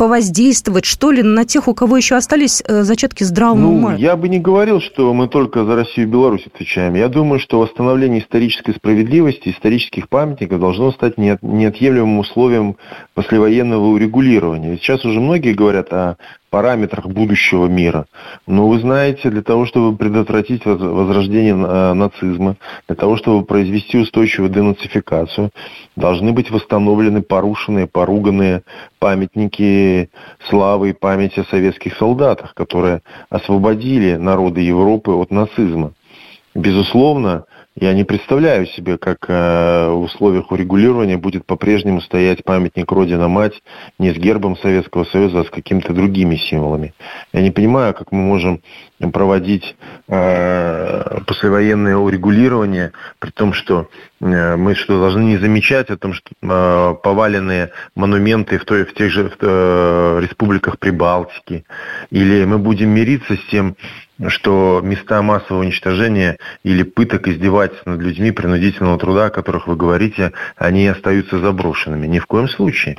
повоздействовать, 0.00 0.86
что 0.86 1.10
ли, 1.10 1.22
на 1.22 1.44
тех, 1.44 1.68
у 1.68 1.74
кого 1.74 1.98
еще 1.98 2.14
остались 2.14 2.62
э, 2.66 2.84
зачатки 2.84 3.22
здравого 3.22 3.58
ну, 3.58 3.76
ума? 3.76 3.94
Я 3.96 4.16
бы 4.16 4.30
не 4.30 4.38
говорил, 4.38 4.80
что 4.80 5.12
мы 5.12 5.28
только 5.28 5.62
за 5.66 5.76
Россию 5.76 6.06
и 6.06 6.10
Беларусь 6.10 6.46
отвечаем. 6.46 6.94
Я 6.94 7.08
думаю, 7.08 7.38
что 7.38 7.58
восстановление 7.60 8.22
исторической 8.22 8.74
справедливости, 8.74 9.50
исторических 9.50 10.08
памятников 10.08 10.58
должно 10.58 10.90
стать 10.92 11.18
неотъемлемым 11.18 12.18
условием 12.18 12.76
послевоенного 13.12 13.88
урегулирования. 13.88 14.78
Сейчас 14.78 15.04
уже 15.04 15.20
многие 15.20 15.52
говорят 15.52 15.92
о 15.92 16.16
параметрах 16.50 17.06
будущего 17.06 17.66
мира. 17.66 18.06
Но 18.46 18.68
вы 18.68 18.80
знаете, 18.80 19.30
для 19.30 19.42
того, 19.42 19.66
чтобы 19.66 19.96
предотвратить 19.96 20.66
возрождение 20.66 21.54
э, 21.54 21.92
нацизма, 21.94 22.56
для 22.88 22.96
того, 22.96 23.16
чтобы 23.16 23.44
произвести 23.44 23.98
устойчивую 23.98 24.50
денацификацию, 24.50 25.50
должны 25.96 26.32
быть 26.32 26.50
восстановлены 26.50 27.22
порушенные, 27.22 27.86
поруганные 27.86 28.62
памятники 28.98 30.10
славы 30.48 30.90
и 30.90 30.92
памяти 30.92 31.40
о 31.40 31.44
советских 31.44 31.96
солдатах, 31.96 32.54
которые 32.54 33.02
освободили 33.30 34.16
народы 34.16 34.60
Европы 34.60 35.12
от 35.12 35.30
нацизма. 35.30 35.92
Безусловно, 36.54 37.44
я 37.80 37.94
не 37.94 38.04
представляю 38.04 38.66
себе, 38.66 38.98
как 38.98 39.24
э, 39.28 39.88
в 39.88 40.02
условиях 40.02 40.52
урегулирования 40.52 41.16
будет 41.16 41.46
по-прежнему 41.46 42.02
стоять 42.02 42.44
памятник 42.44 42.92
Родина-Мать 42.92 43.62
не 43.98 44.12
с 44.12 44.18
гербом 44.18 44.58
Советского 44.58 45.04
Союза, 45.04 45.40
а 45.40 45.44
с 45.44 45.50
какими-то 45.50 45.94
другими 45.94 46.36
символами. 46.36 46.92
Я 47.32 47.40
не 47.40 47.50
понимаю, 47.50 47.94
как 47.94 48.12
мы 48.12 48.20
можем 48.20 48.60
проводить 49.14 49.76
э, 50.08 51.20
послевоенное 51.26 51.96
урегулирование, 51.96 52.92
при 53.18 53.30
том, 53.30 53.54
что 53.54 53.88
э, 54.20 54.56
мы 54.56 54.74
что 54.74 55.00
должны 55.00 55.22
не 55.22 55.38
замечать 55.38 55.88
о 55.88 55.96
том, 55.96 56.12
что 56.12 57.00
поваленные 57.02 57.70
монументы 57.94 58.58
в, 58.58 58.66
той, 58.66 58.84
в 58.84 58.92
тех 58.92 59.10
же 59.10 59.32
в, 59.40 60.20
республиках 60.20 60.78
Прибалтики, 60.78 61.64
или 62.10 62.44
мы 62.44 62.58
будем 62.58 62.90
мириться 62.90 63.36
с 63.36 63.50
тем, 63.50 63.74
что 64.28 64.80
места 64.82 65.22
массового 65.22 65.62
уничтожения 65.62 66.36
или 66.62 66.82
пыток 66.82 67.28
издевательств 67.28 67.86
над 67.86 68.00
людьми 68.00 68.30
принудительного 68.30 68.98
труда, 68.98 69.26
о 69.26 69.30
которых 69.30 69.66
вы 69.66 69.76
говорите, 69.76 70.32
они 70.56 70.86
остаются 70.86 71.38
заброшенными. 71.38 72.06
Ни 72.06 72.18
в 72.18 72.26
коем 72.26 72.48
случае. 72.48 72.96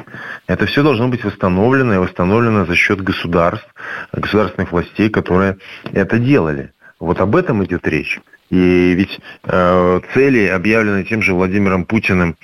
Это 0.47 0.65
все 0.65 0.83
должно 0.83 1.07
быть 1.07 1.23
восстановлено 1.23 1.95
и 1.95 1.97
восстановлено 1.97 2.65
за 2.65 2.75
счет 2.75 3.01
государств, 3.01 3.67
государственных 4.11 4.71
властей, 4.71 5.09
которые 5.09 5.57
это 5.93 6.17
делали. 6.17 6.71
Вот 6.99 7.19
об 7.19 7.35
этом 7.35 7.63
идет 7.65 7.87
речь. 7.87 8.19
И 8.51 8.93
ведь 8.93 9.19
э, 9.45 10.01
цели, 10.13 10.47
объявленные 10.47 11.05
тем 11.05 11.21
же 11.21 11.33
Владимиром 11.33 11.85
Путиным 11.85 12.35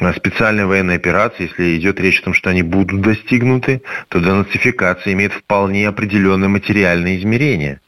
э, 0.00 0.12
специальной 0.14 0.66
военной 0.66 0.94
операции, 0.94 1.48
если 1.48 1.76
идет 1.76 2.00
речь 2.00 2.20
о 2.20 2.26
том, 2.26 2.34
что 2.34 2.50
они 2.50 2.62
будут 2.62 3.00
достигнуты, 3.00 3.82
то 4.08 4.20
денацификация 4.20 5.14
имеет 5.14 5.32
вполне 5.32 5.88
определенные 5.88 6.48
материальные 6.48 7.18
измерения. 7.18 7.80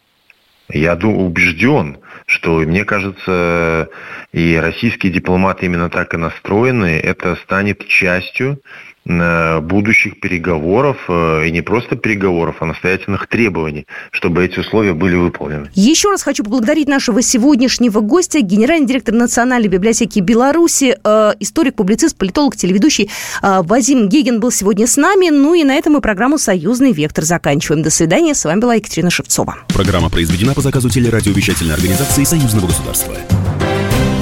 Я 0.72 0.94
убежден, 0.94 1.98
что, 2.26 2.58
мне 2.58 2.84
кажется, 2.84 3.88
и 4.32 4.56
российские 4.56 5.12
дипломаты 5.12 5.66
именно 5.66 5.90
так 5.90 6.14
и 6.14 6.16
настроены, 6.16 6.98
это 6.98 7.36
станет 7.36 7.86
частью 7.86 8.60
будущих 9.04 10.20
переговоров, 10.20 10.98
э, 11.08 11.46
и 11.46 11.50
не 11.50 11.62
просто 11.62 11.96
переговоров, 11.96 12.56
а 12.60 12.66
настоятельных 12.66 13.26
требований, 13.26 13.86
чтобы 14.10 14.44
эти 14.44 14.58
условия 14.58 14.92
были 14.92 15.16
выполнены. 15.16 15.70
Еще 15.74 16.10
раз 16.10 16.22
хочу 16.22 16.44
поблагодарить 16.44 16.88
нашего 16.88 17.22
сегодняшнего 17.22 18.00
гостя, 18.00 18.40
генеральный 18.40 18.86
директор 18.86 19.14
Национальной 19.14 19.68
библиотеки 19.68 20.20
Беларуси, 20.20 20.96
э, 21.02 21.32
историк, 21.40 21.76
публицист, 21.76 22.16
политолог, 22.16 22.56
телеведущий 22.56 23.10
Вадим 23.42 24.08
Гегин 24.08 24.40
был 24.40 24.50
сегодня 24.50 24.86
с 24.86 24.96
нами. 24.96 25.30
Ну 25.30 25.54
и 25.54 25.64
на 25.64 25.74
этом 25.74 25.94
мы 25.94 26.00
программу 26.00 26.38
«Союзный 26.38 26.92
вектор» 26.92 27.24
заканчиваем. 27.24 27.82
До 27.82 27.90
свидания. 27.90 28.34
С 28.34 28.44
вами 28.44 28.60
была 28.60 28.74
Екатерина 28.74 29.10
Шевцова. 29.10 29.56
Программа 29.68 30.10
произведена 30.10 30.54
по 30.54 30.60
заказу 30.60 30.90
телерадиовещательной 30.90 31.74
организации 31.74 32.24
Союзного 32.24 32.66
государства. 32.66 33.14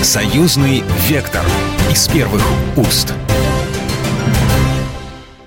«Союзный 0.02 0.84
вектор» 1.08 1.42
из 1.90 2.06
первых 2.08 2.42
уст. 2.76 3.12